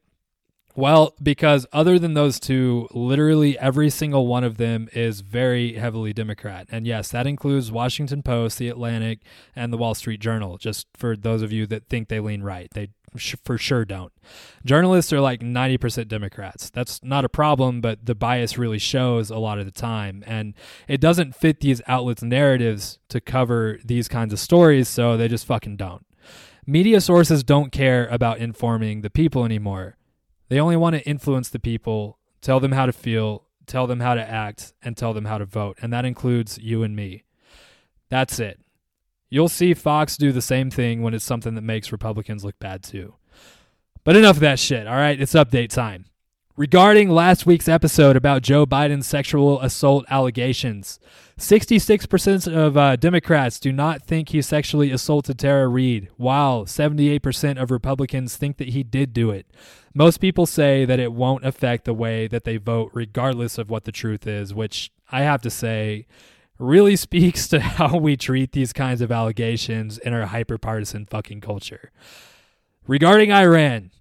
Well, 0.77 1.15
because 1.23 1.67
other 1.73 1.99
than 1.99 2.15
those 2.15 2.39
two, 2.39 2.89
literally 2.93 3.59
every 3.59 3.91
single 3.91 4.27
one 4.27 4.45
of 4.45 4.57
them 4.57 4.89
is 4.93 5.21
very 5.21 5.75
heavily 5.75 6.13
Democrat. 6.13 6.69
And 6.71 6.87
yes, 6.87 7.11
that 7.11 7.27
includes 7.27 7.73
Washington 7.73 8.23
Post, 8.23 8.59
The 8.59 8.69
Atlantic, 8.69 9.21
and 9.57 9.73
the 9.73 9.77
Wall 9.77 9.95
Street 9.95 10.21
Journal, 10.21 10.59
just 10.59 10.87
for 10.97 11.17
those 11.17 11.43
of 11.43 11.53
you 11.53 11.67
that 11.67 11.89
think 11.89 12.09
they 12.09 12.21
lean 12.21 12.43
right. 12.43 12.69
They 12.73 12.91
for 13.45 13.59
sure 13.59 13.85
don't. 13.85 14.13
Journalists 14.65 15.13
are 15.13 15.21
like 15.21 15.41
90% 15.41 16.07
Democrats. 16.09 16.71
That's 16.71 17.03
not 17.03 17.25
a 17.25 17.29
problem, 17.29 17.81
but 17.81 18.07
the 18.07 18.15
bias 18.15 18.57
really 18.57 18.79
shows 18.79 19.31
a 19.31 19.39
lot 19.39 19.59
of 19.59 19.65
the 19.65 19.73
time. 19.73 20.23
And 20.27 20.55
it 20.87 21.01
doesn't 21.01 21.35
fit 21.35 21.61
these 21.61 21.83
outlets' 21.89 22.23
narratives 22.23 22.99
to 23.09 23.21
cover 23.21 23.81
these 23.85 24.07
kinds 24.07 24.33
of 24.33 24.39
stories, 24.39 24.89
so 24.89 25.17
they 25.17 25.27
just 25.27 25.47
fucking 25.47 25.77
don't. 25.77 26.07
Media 26.67 27.01
sources 27.01 27.43
don't 27.43 27.73
care 27.73 28.07
about 28.09 28.39
informing 28.39 29.01
the 29.01 29.11
people 29.11 29.45
anymore. 29.45 29.97
They 30.51 30.59
only 30.59 30.77
want 30.77 30.97
to 30.97 31.09
influence 31.09 31.49
the 31.49 31.61
people, 31.61 32.19
tell 32.41 32.59
them 32.59 32.73
how 32.73 32.85
to 32.85 32.93
feel, 32.93 33.47
tell 33.67 33.87
them 33.87 34.01
how 34.01 34.15
to 34.15 34.21
act, 34.21 34.73
and 34.83 34.97
tell 34.97 35.15
them 35.15 35.25
how 35.25 35.39
to 35.39 35.45
vote. 35.45 35.79
And 35.81 35.93
that 35.93 36.05
includes 36.05 36.59
you 36.59 36.83
and 36.83 36.95
me. 36.95 37.23
That's 38.09 38.41
it. 38.41 38.61
You'll 39.31 39.49
see 39.49 39.75
Fox 39.75 40.17
do 40.17 40.33
the 40.33 40.43
same 40.43 40.69
thing 40.69 41.03
when 41.03 41.15
it's 41.15 41.25
something 41.25 41.55
that 41.55 41.63
makes 41.63 41.93
Republicans 41.93 42.45
look 42.45 42.59
bad 42.59 42.83
too. 42.83 43.15
But 44.03 44.17
enough 44.17 44.37
of 44.37 44.41
that 44.41 44.59
shit, 44.59 44.89
all 44.89 44.97
right? 44.97 45.21
It's 45.21 45.35
update 45.35 45.69
time. 45.69 46.07
Regarding 46.61 47.09
last 47.09 47.47
week's 47.47 47.69
episode 47.69 48.17
about 48.17 48.43
Joe 48.43 48.67
Biden's 48.67 49.07
sexual 49.07 49.63
assault 49.63 50.05
allegations, 50.11 51.01
66% 51.39 52.55
of 52.55 52.77
uh, 52.77 52.97
Democrats 52.97 53.59
do 53.59 53.73
not 53.73 54.03
think 54.03 54.29
he 54.29 54.43
sexually 54.43 54.91
assaulted 54.91 55.39
Tara 55.39 55.69
Reade, 55.69 56.11
while 56.19 56.67
78% 56.67 57.59
of 57.59 57.71
Republicans 57.71 58.37
think 58.37 58.59
that 58.59 58.69
he 58.69 58.83
did 58.83 59.15
do 59.15 59.31
it. 59.31 59.47
Most 59.95 60.21
people 60.21 60.45
say 60.45 60.85
that 60.85 61.01
it 61.01 61.15
won't 61.15 61.47
affect 61.47 61.87
the 61.87 61.95
way 61.95 62.29
that 62.29 62.45
they 62.45 62.59
vote, 62.59 62.91
regardless 62.93 63.57
of 63.57 63.71
what 63.71 63.85
the 63.85 63.91
truth 63.91 64.27
is, 64.27 64.53
which 64.53 64.93
I 65.11 65.23
have 65.23 65.41
to 65.41 65.51
say 65.51 66.07
really 66.59 66.95
speaks 67.07 67.49
to 67.49 67.61
how 67.61 67.97
we 67.97 68.19
treat 68.19 68.53
these 68.53 68.75
kinds 68.75 69.01
of 69.01 69.11
allegations 69.11 69.97
in 69.97 70.13
our 70.13 70.27
hyper 70.27 70.59
partisan 70.59 71.07
fucking 71.07 71.41
culture. 71.41 71.91
Regarding 72.87 73.33
Iran, 73.33 73.93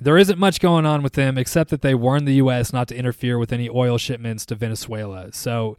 there 0.00 0.18
isn't 0.18 0.38
much 0.38 0.60
going 0.60 0.86
on 0.86 1.02
with 1.02 1.12
them 1.12 1.36
except 1.36 1.70
that 1.70 1.82
they 1.82 1.94
warned 1.94 2.26
the 2.26 2.34
U.S. 2.34 2.72
not 2.72 2.88
to 2.88 2.96
interfere 2.96 3.38
with 3.38 3.52
any 3.52 3.68
oil 3.68 3.98
shipments 3.98 4.46
to 4.46 4.54
Venezuela. 4.54 5.32
So 5.32 5.76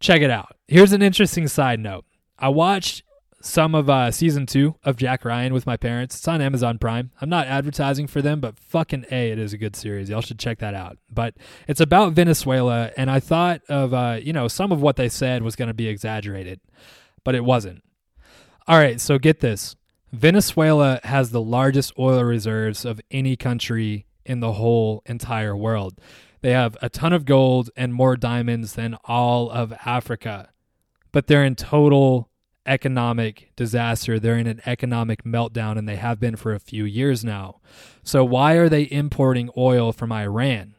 check 0.00 0.22
it 0.22 0.30
out. 0.30 0.56
Here's 0.68 0.92
an 0.92 1.02
interesting 1.02 1.46
side 1.46 1.80
note. 1.80 2.04
I 2.38 2.48
watched 2.48 3.02
some 3.42 3.74
of 3.74 3.88
uh, 3.88 4.10
season 4.10 4.46
two 4.46 4.74
of 4.84 4.96
Jack 4.96 5.24
Ryan 5.24 5.54
with 5.54 5.66
my 5.66 5.76
parents. 5.76 6.16
It's 6.16 6.28
on 6.28 6.40
Amazon 6.40 6.78
Prime. 6.78 7.10
I'm 7.20 7.28
not 7.28 7.46
advertising 7.46 8.06
for 8.06 8.20
them, 8.20 8.40
but 8.40 8.58
fucking 8.58 9.06
A, 9.10 9.30
it 9.30 9.38
is 9.38 9.52
a 9.52 9.58
good 9.58 9.76
series. 9.76 10.10
Y'all 10.10 10.20
should 10.20 10.38
check 10.38 10.58
that 10.58 10.74
out. 10.74 10.98
But 11.10 11.34
it's 11.66 11.80
about 11.80 12.12
Venezuela, 12.12 12.90
and 12.96 13.10
I 13.10 13.20
thought 13.20 13.62
of, 13.68 13.94
uh, 13.94 14.18
you 14.22 14.32
know, 14.32 14.48
some 14.48 14.72
of 14.72 14.82
what 14.82 14.96
they 14.96 15.08
said 15.08 15.42
was 15.42 15.56
going 15.56 15.68
to 15.68 15.74
be 15.74 15.88
exaggerated, 15.88 16.60
but 17.24 17.34
it 17.34 17.44
wasn't. 17.44 17.82
All 18.66 18.78
right, 18.78 19.00
so 19.00 19.18
get 19.18 19.40
this 19.40 19.74
Venezuela 20.12 21.00
has 21.04 21.30
the 21.30 21.40
largest 21.40 21.92
oil 21.98 22.24
reserves 22.24 22.84
of 22.84 23.00
any 23.10 23.36
country 23.36 24.06
in 24.24 24.40
the 24.40 24.52
whole 24.52 25.02
entire 25.06 25.56
world. 25.56 25.98
They 26.40 26.50
have 26.50 26.76
a 26.82 26.88
ton 26.88 27.12
of 27.12 27.24
gold 27.24 27.70
and 27.76 27.94
more 27.94 28.16
diamonds 28.16 28.72
than 28.72 28.96
all 29.04 29.50
of 29.50 29.72
Africa, 29.84 30.50
but 31.12 31.26
they're 31.26 31.44
in 31.44 31.54
total 31.54 32.28
economic 32.66 33.50
disaster. 33.56 34.18
They're 34.18 34.38
in 34.38 34.46
an 34.46 34.60
economic 34.66 35.24
meltdown, 35.24 35.78
and 35.78 35.88
they 35.88 35.96
have 35.96 36.18
been 36.18 36.36
for 36.36 36.54
a 36.54 36.60
few 36.60 36.84
years 36.84 37.24
now. 37.24 37.60
So, 38.02 38.24
why 38.24 38.54
are 38.54 38.68
they 38.68 38.88
importing 38.90 39.50
oil 39.56 39.92
from 39.92 40.12
Iran? 40.12 40.74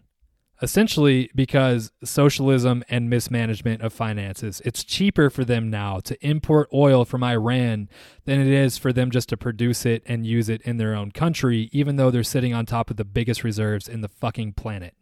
Essentially 0.62 1.30
because 1.34 1.92
socialism 2.04 2.84
and 2.90 3.10
mismanagement 3.10 3.82
of 3.82 3.92
finances. 3.92 4.62
It's 4.64 4.84
cheaper 4.84 5.30
for 5.30 5.44
them 5.44 5.70
now 5.70 6.00
to 6.02 6.26
import 6.26 6.70
oil 6.74 7.04
from 7.04 7.24
Iran 7.24 7.90
than 8.26 8.40
it 8.40 8.48
is 8.48 8.78
for 8.78 8.94
them 8.94 9.10
just 9.12 9.30
to 9.30 9.38
produce 9.38 9.86
it 9.86 10.04
and 10.06 10.26
use 10.26 10.50
it 10.50 10.62
in 10.62 10.78
their 10.78 10.94
own 10.94 11.12
country, 11.12 11.70
even 11.72 11.96
though 11.96 12.12
they're 12.12 12.24
sitting 12.24 12.54
on 12.54 12.66
top 12.66 12.92
of 12.92 12.98
the 12.98 13.06
biggest 13.06 13.44
reserves 13.44 13.88
in 13.88 14.02
the 14.02 14.08
fucking 14.08 14.54
planet. 14.54 14.96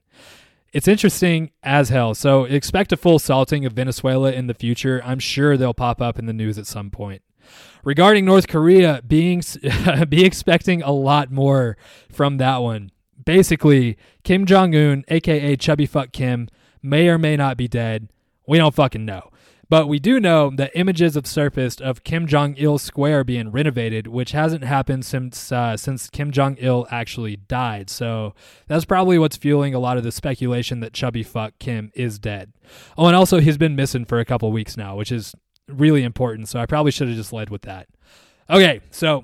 It's 0.71 0.87
interesting 0.87 1.51
as 1.63 1.89
hell. 1.89 2.13
So 2.13 2.43
expect 2.43 2.93
a 2.93 2.97
full 2.97 3.19
salting 3.19 3.65
of 3.65 3.73
Venezuela 3.73 4.31
in 4.31 4.47
the 4.47 4.53
future. 4.53 5.01
I'm 5.03 5.19
sure 5.19 5.57
they'll 5.57 5.73
pop 5.73 5.99
up 5.99 6.19
in 6.19 6.25
the 6.25 6.33
news 6.33 6.57
at 6.57 6.67
some 6.67 6.91
point. 6.91 7.23
Regarding 7.83 8.25
North 8.25 8.47
Korea, 8.47 9.01
being 9.05 9.41
be 10.09 10.23
expecting 10.23 10.83
a 10.83 10.91
lot 10.91 11.31
more 11.31 11.75
from 12.11 12.37
that 12.37 12.57
one 12.57 12.91
basically, 13.29 13.95
Kim 14.23 14.43
Jong 14.47 14.73
Un, 14.73 15.03
aka 15.07 15.55
Chubby 15.55 15.85
Fuck 15.85 16.11
Kim, 16.11 16.47
may 16.81 17.07
or 17.07 17.19
may 17.19 17.37
not 17.37 17.57
be 17.57 17.67
dead. 17.67 18.09
We 18.47 18.57
don't 18.57 18.73
fucking 18.73 19.05
know. 19.05 19.29
But 19.69 19.87
we 19.87 19.99
do 19.99 20.19
know 20.19 20.49
that 20.55 20.71
images 20.73 21.13
have 21.13 21.27
surfaced 21.27 21.79
of 21.79 22.03
Kim 22.03 22.25
Jong 22.25 22.55
Il 22.57 22.79
Square 22.79 23.25
being 23.25 23.51
renovated, 23.51 24.07
which 24.07 24.31
hasn't 24.31 24.63
happened 24.63 25.05
since 25.05 25.51
uh, 25.51 25.77
since 25.77 26.09
Kim 26.09 26.31
Jong 26.31 26.57
Il 26.59 26.87
actually 26.89 27.35
died. 27.35 27.91
So 27.91 28.33
that's 28.65 28.83
probably 28.83 29.19
what's 29.19 29.37
fueling 29.37 29.75
a 29.75 29.79
lot 29.79 29.97
of 29.97 30.03
the 30.03 30.11
speculation 30.11 30.79
that 30.79 30.93
Chubby 30.93 31.21
Fuck 31.21 31.53
Kim 31.59 31.91
is 31.93 32.17
dead. 32.17 32.51
Oh, 32.97 33.05
and 33.05 33.15
also 33.15 33.39
he's 33.39 33.59
been 33.59 33.75
missing 33.75 34.05
for 34.05 34.19
a 34.19 34.25
couple 34.25 34.51
weeks 34.51 34.75
now, 34.75 34.95
which 34.95 35.11
is 35.11 35.35
really 35.67 36.01
important. 36.01 36.49
So 36.49 36.59
I 36.59 36.65
probably 36.65 36.91
should 36.91 37.09
have 37.09 37.17
just 37.17 37.31
led 37.31 37.51
with 37.51 37.61
that. 37.61 37.89
Okay, 38.49 38.81
so 38.89 39.23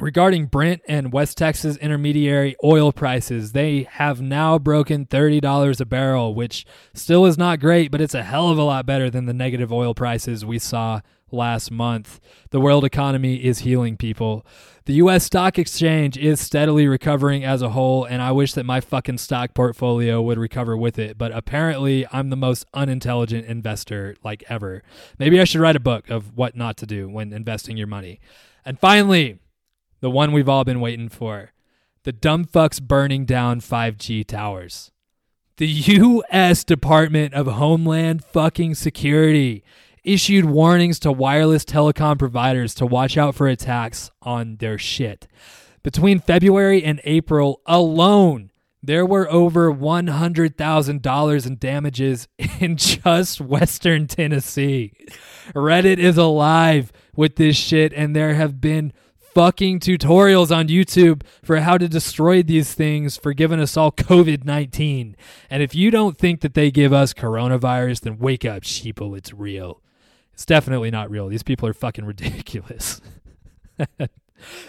Regarding 0.00 0.46
Brent 0.46 0.80
and 0.86 1.12
West 1.12 1.36
Texas 1.36 1.76
intermediary 1.78 2.54
oil 2.62 2.92
prices, 2.92 3.50
they 3.50 3.82
have 3.90 4.20
now 4.20 4.56
broken 4.56 5.06
$30 5.06 5.80
a 5.80 5.84
barrel, 5.84 6.36
which 6.36 6.64
still 6.94 7.26
is 7.26 7.36
not 7.36 7.58
great, 7.58 7.90
but 7.90 8.00
it's 8.00 8.14
a 8.14 8.22
hell 8.22 8.48
of 8.48 8.58
a 8.58 8.62
lot 8.62 8.86
better 8.86 9.10
than 9.10 9.26
the 9.26 9.32
negative 9.32 9.72
oil 9.72 9.94
prices 9.94 10.44
we 10.44 10.56
saw 10.60 11.00
last 11.32 11.72
month. 11.72 12.20
The 12.50 12.60
world 12.60 12.84
economy 12.84 13.44
is 13.44 13.58
healing 13.58 13.96
people. 13.96 14.46
The 14.84 14.94
US 14.94 15.24
stock 15.24 15.58
exchange 15.58 16.16
is 16.16 16.40
steadily 16.40 16.86
recovering 16.86 17.44
as 17.44 17.60
a 17.60 17.70
whole, 17.70 18.04
and 18.04 18.22
I 18.22 18.30
wish 18.30 18.52
that 18.52 18.64
my 18.64 18.80
fucking 18.80 19.18
stock 19.18 19.52
portfolio 19.52 20.22
would 20.22 20.38
recover 20.38 20.76
with 20.76 21.00
it, 21.00 21.18
but 21.18 21.32
apparently 21.32 22.06
I'm 22.12 22.30
the 22.30 22.36
most 22.36 22.66
unintelligent 22.72 23.46
investor 23.46 24.14
like 24.22 24.44
ever. 24.48 24.84
Maybe 25.18 25.40
I 25.40 25.44
should 25.44 25.60
write 25.60 25.76
a 25.76 25.80
book 25.80 26.08
of 26.08 26.36
what 26.36 26.54
not 26.54 26.76
to 26.76 26.86
do 26.86 27.08
when 27.08 27.32
investing 27.32 27.76
your 27.76 27.88
money. 27.88 28.20
And 28.64 28.78
finally, 28.78 29.40
the 30.00 30.10
one 30.10 30.32
we've 30.32 30.48
all 30.48 30.64
been 30.64 30.80
waiting 30.80 31.08
for. 31.08 31.52
The 32.04 32.12
dumb 32.12 32.44
fucks 32.44 32.80
burning 32.80 33.24
down 33.24 33.60
5G 33.60 34.26
towers. 34.26 34.90
The 35.56 35.66
U.S. 35.66 36.64
Department 36.64 37.34
of 37.34 37.46
Homeland 37.46 38.24
fucking 38.24 38.76
Security 38.76 39.64
issued 40.04 40.44
warnings 40.44 40.98
to 41.00 41.12
wireless 41.12 41.64
telecom 41.64 42.18
providers 42.18 42.74
to 42.76 42.86
watch 42.86 43.18
out 43.18 43.34
for 43.34 43.48
attacks 43.48 44.10
on 44.22 44.56
their 44.56 44.78
shit. 44.78 45.26
Between 45.82 46.20
February 46.20 46.82
and 46.84 47.00
April 47.04 47.60
alone, 47.66 48.50
there 48.82 49.04
were 49.04 49.30
over 49.30 49.72
$100,000 49.72 51.46
in 51.46 51.56
damages 51.58 52.28
in 52.60 52.76
just 52.76 53.40
Western 53.40 54.06
Tennessee. 54.06 54.92
Reddit 55.54 55.98
is 55.98 56.16
alive 56.16 56.92
with 57.16 57.36
this 57.36 57.56
shit, 57.56 57.92
and 57.92 58.14
there 58.14 58.34
have 58.34 58.60
been 58.60 58.92
fucking 59.34 59.80
tutorials 59.80 60.54
on 60.54 60.68
YouTube 60.68 61.22
for 61.42 61.60
how 61.60 61.78
to 61.78 61.88
destroy 61.88 62.42
these 62.42 62.74
things 62.74 63.16
for 63.16 63.32
giving 63.32 63.60
us 63.60 63.76
all 63.76 63.92
COVID 63.92 64.44
19. 64.44 65.16
And 65.50 65.62
if 65.62 65.74
you 65.74 65.90
don't 65.90 66.18
think 66.18 66.40
that 66.40 66.54
they 66.54 66.70
give 66.70 66.92
us 66.92 67.14
coronavirus, 67.14 68.00
then 68.00 68.18
wake 68.18 68.44
up, 68.44 68.62
sheeple. 68.62 69.16
It's 69.16 69.32
real. 69.32 69.82
It's 70.32 70.46
definitely 70.46 70.90
not 70.90 71.10
real. 71.10 71.28
These 71.28 71.42
people 71.42 71.68
are 71.68 71.74
fucking 71.74 72.04
ridiculous. 72.04 73.00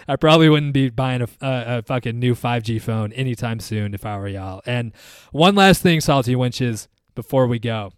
I 0.08 0.16
probably 0.16 0.48
wouldn't 0.48 0.72
be 0.72 0.90
buying 0.90 1.22
a, 1.22 1.28
a, 1.40 1.82
fucking 1.82 2.18
new 2.18 2.34
5G 2.34 2.82
phone 2.82 3.12
anytime 3.12 3.60
soon 3.60 3.94
if 3.94 4.04
I 4.04 4.18
were 4.18 4.28
y'all. 4.28 4.62
And 4.66 4.92
one 5.30 5.54
last 5.54 5.82
thing, 5.82 6.00
Salty 6.00 6.34
Wenches, 6.34 6.88
before 7.14 7.46
we 7.46 7.58
go 7.58 7.92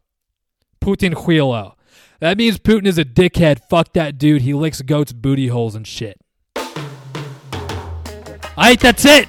Putin 0.83 1.15
Huilo. 1.15 1.75
That 2.21 2.37
means 2.37 2.59
Putin 2.59 2.87
is 2.87 2.99
a 2.99 3.05
dickhead. 3.05 3.61
Fuck 3.69 3.95
that 3.95 4.19
dude. 4.19 4.43
He 4.43 4.53
licks 4.53 4.83
goats' 4.83 5.13
booty 5.13 5.49
holes 5.49 5.75
and 5.75 5.87
shit. 5.87 6.21
All 8.55 8.65
right, 8.65 8.79
that's 8.79 9.07
it. 9.07 9.29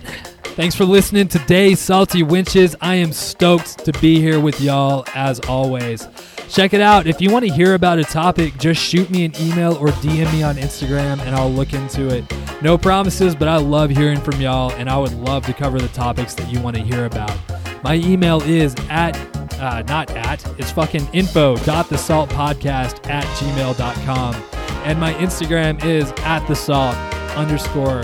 Thanks 0.56 0.76
for 0.76 0.84
listening 0.84 1.30
today, 1.30 1.76
Salty 1.76 2.24
Wenches. 2.24 2.76
I 2.82 2.96
am 2.96 3.14
stoked 3.14 3.86
to 3.86 3.94
be 3.94 4.20
here 4.20 4.38
with 4.38 4.60
y'all 4.60 5.06
as 5.16 5.40
always. 5.42 6.10
Check 6.50 6.74
it 6.74 6.82
out. 6.82 7.08
If 7.08 7.22
you 7.22 7.32
want 7.32 7.46
to 7.46 7.52
hear 7.52 7.74
about 7.74 8.00
a 8.00 8.04
topic, 8.04 8.58
just 8.58 8.82
shoot 8.82 9.10
me 9.10 9.24
an 9.24 9.32
email 9.40 9.78
or 9.78 9.88
DM 9.88 10.30
me 10.34 10.44
on 10.44 10.58
Instagram 10.58 11.22
and 11.22 11.36
I'll 11.38 11.50
look 11.50 11.72
into 11.74 12.14
it. 12.14 12.26
No 12.62 12.78
promises, 12.78 13.34
but 13.34 13.48
I 13.48 13.56
love 13.56 13.92
hearing 13.92 14.20
from 14.20 14.42
y'all 14.42 14.72
and 14.74 14.90
I 14.90 14.98
would 14.98 15.14
love 15.14 15.46
to 15.46 15.54
cover 15.54 15.80
the 15.80 15.88
topics 15.88 16.36
that 16.36 16.52
you 16.52 16.60
want 16.60 16.76
to 16.76 16.84
hear 16.84 17.06
about. 17.06 17.36
My 17.82 17.96
email 17.96 18.42
is 18.42 18.76
at, 18.90 19.16
uh, 19.60 19.84
not 19.84 20.12
at, 20.12 20.46
it's 20.60 20.72
fucking 20.72 21.08
info.thesaltpodcast 21.14 23.10
at 23.10 23.24
gmail.com. 23.24 24.36
And 24.84 25.00
my 25.00 25.14
Instagram 25.14 25.82
is 25.86 26.12
at 26.18 26.46
the 26.48 26.56
salt 26.56 26.96
underscore 27.38 28.04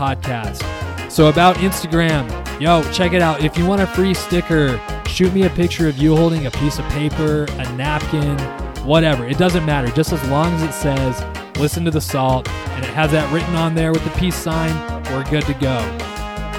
podcast. 0.00 0.62
So, 1.10 1.28
about 1.28 1.56
Instagram, 1.56 2.26
yo, 2.60 2.82
check 2.92 3.12
it 3.12 3.20
out. 3.20 3.44
If 3.44 3.58
you 3.58 3.66
want 3.66 3.82
a 3.82 3.86
free 3.86 4.14
sticker, 4.14 4.80
shoot 5.06 5.34
me 5.34 5.42
a 5.42 5.50
picture 5.50 5.88
of 5.88 5.98
you 5.98 6.16
holding 6.16 6.46
a 6.46 6.50
piece 6.50 6.78
of 6.78 6.88
paper, 6.90 7.44
a 7.50 7.72
napkin, 7.76 8.38
whatever. 8.86 9.26
It 9.26 9.36
doesn't 9.36 9.66
matter. 9.66 9.92
Just 9.92 10.12
as 10.12 10.26
long 10.28 10.54
as 10.54 10.62
it 10.62 10.72
says, 10.72 11.58
listen 11.58 11.84
to 11.84 11.90
the 11.90 12.00
salt, 12.00 12.48
and 12.48 12.84
it 12.84 12.90
has 12.90 13.10
that 13.10 13.30
written 13.32 13.54
on 13.54 13.74
there 13.74 13.92
with 13.92 14.04
the 14.04 14.10
peace 14.18 14.36
sign, 14.36 14.72
we're 15.12 15.28
good 15.28 15.44
to 15.44 15.54
go. 15.54 15.78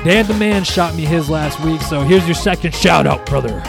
Dan 0.03 0.27
the 0.27 0.35
Man 0.35 0.63
shot 0.63 0.95
me 0.95 1.05
his 1.05 1.29
last 1.29 1.59
week, 1.61 1.81
so 1.81 2.01
here's 2.01 2.25
your 2.25 2.35
second 2.35 2.75
shout 2.75 3.07
out, 3.07 3.25
brother. 3.25 3.63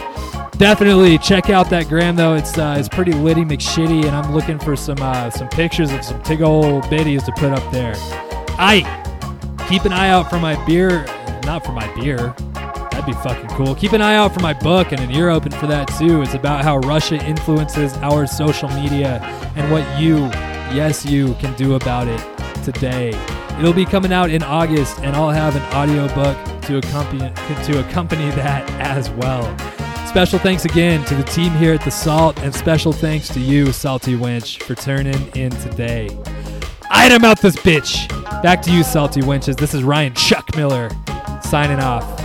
Definitely 0.58 1.18
check 1.18 1.50
out 1.50 1.70
that 1.70 1.88
gram 1.88 2.14
though. 2.14 2.35
It's 2.35 2.56
uh, 2.58 2.76
it's 2.78 2.88
pretty 2.88 3.12
litty 3.12 3.44
McShitty, 3.44 4.04
and 4.04 4.14
I'm 4.14 4.35
looking 4.35 4.58
for 4.58 4.76
some 4.76 4.98
uh, 5.00 5.30
some 5.30 5.48
pictures 5.48 5.92
of 5.92 6.04
some 6.04 6.22
tig 6.22 6.42
old 6.42 6.88
biddies 6.90 7.22
to 7.24 7.32
put 7.32 7.52
up 7.52 7.72
there. 7.72 7.94
I 8.58 9.01
keep 9.68 9.85
an 9.85 9.92
eye 9.92 10.09
out 10.09 10.31
for 10.31 10.38
my 10.38 10.62
beer. 10.66 11.05
Not 11.44 11.64
for 11.64 11.72
my 11.72 11.92
beer. 11.94 12.35
That'd 12.55 13.07
be 13.07 13.12
fucking 13.12 13.48
cool. 13.57 13.75
Keep 13.75 13.92
an 13.92 14.03
eye 14.03 14.16
out 14.16 14.33
for 14.35 14.40
my 14.40 14.53
book 14.53 14.92
and 14.92 15.01
an 15.01 15.11
ear 15.11 15.31
open 15.31 15.51
for 15.51 15.66
that 15.66 15.87
too. 15.98 16.22
It's 16.22 16.35
about 16.35 16.62
how 16.62 16.79
Russia 16.79 17.16
influences 17.25 17.94
our 17.98 18.27
social 18.27 18.68
media 18.68 19.20
and 19.57 19.70
what 19.72 19.83
you, 19.98 20.18
yes, 20.75 21.05
you, 21.05 21.35
can 21.35 21.57
do 21.57 21.75
about 21.75 22.07
it 22.07 22.20
today. 22.62 23.11
It'll 23.59 23.72
be 23.72 23.85
coming 23.85 24.12
out 24.12 24.31
in 24.31 24.42
August, 24.42 24.98
and 25.01 25.16
I'll 25.16 25.31
have 25.31 25.57
an 25.57 25.62
audiobook 25.75 26.62
to 26.62 26.79
accompany 26.79 27.33
to 27.64 27.81
accompany 27.81 28.31
that 28.37 28.68
as 28.81 29.11
well. 29.11 29.42
Special 30.07 30.38
thanks 30.38 30.64
again 30.64 31.05
to 31.07 31.14
the 31.14 31.22
team 31.25 31.53
here 31.53 31.72
at 31.72 31.83
The 31.83 31.90
Salt, 31.90 32.38
and 32.42 32.55
special 32.55 32.92
thanks 32.92 33.29
to 33.31 33.40
you, 33.40 33.72
Salty 33.72 34.14
Wench, 34.14 34.62
for 34.62 34.75
turning 34.75 35.29
in 35.35 35.51
today. 35.51 36.09
Item 36.94 37.24
out 37.24 37.40
this 37.40 37.57
bitch. 37.57 38.09
Back 38.42 38.61
to 38.62 38.72
you, 38.72 38.85
salty 38.85 39.22
wenches. 39.22 39.57
This 39.57 39.72
is 39.72 39.83
Ryan 39.83 40.14
Chuck 40.14 40.55
Miller 40.55 40.90
signing 41.42 41.81
off. 41.81 42.21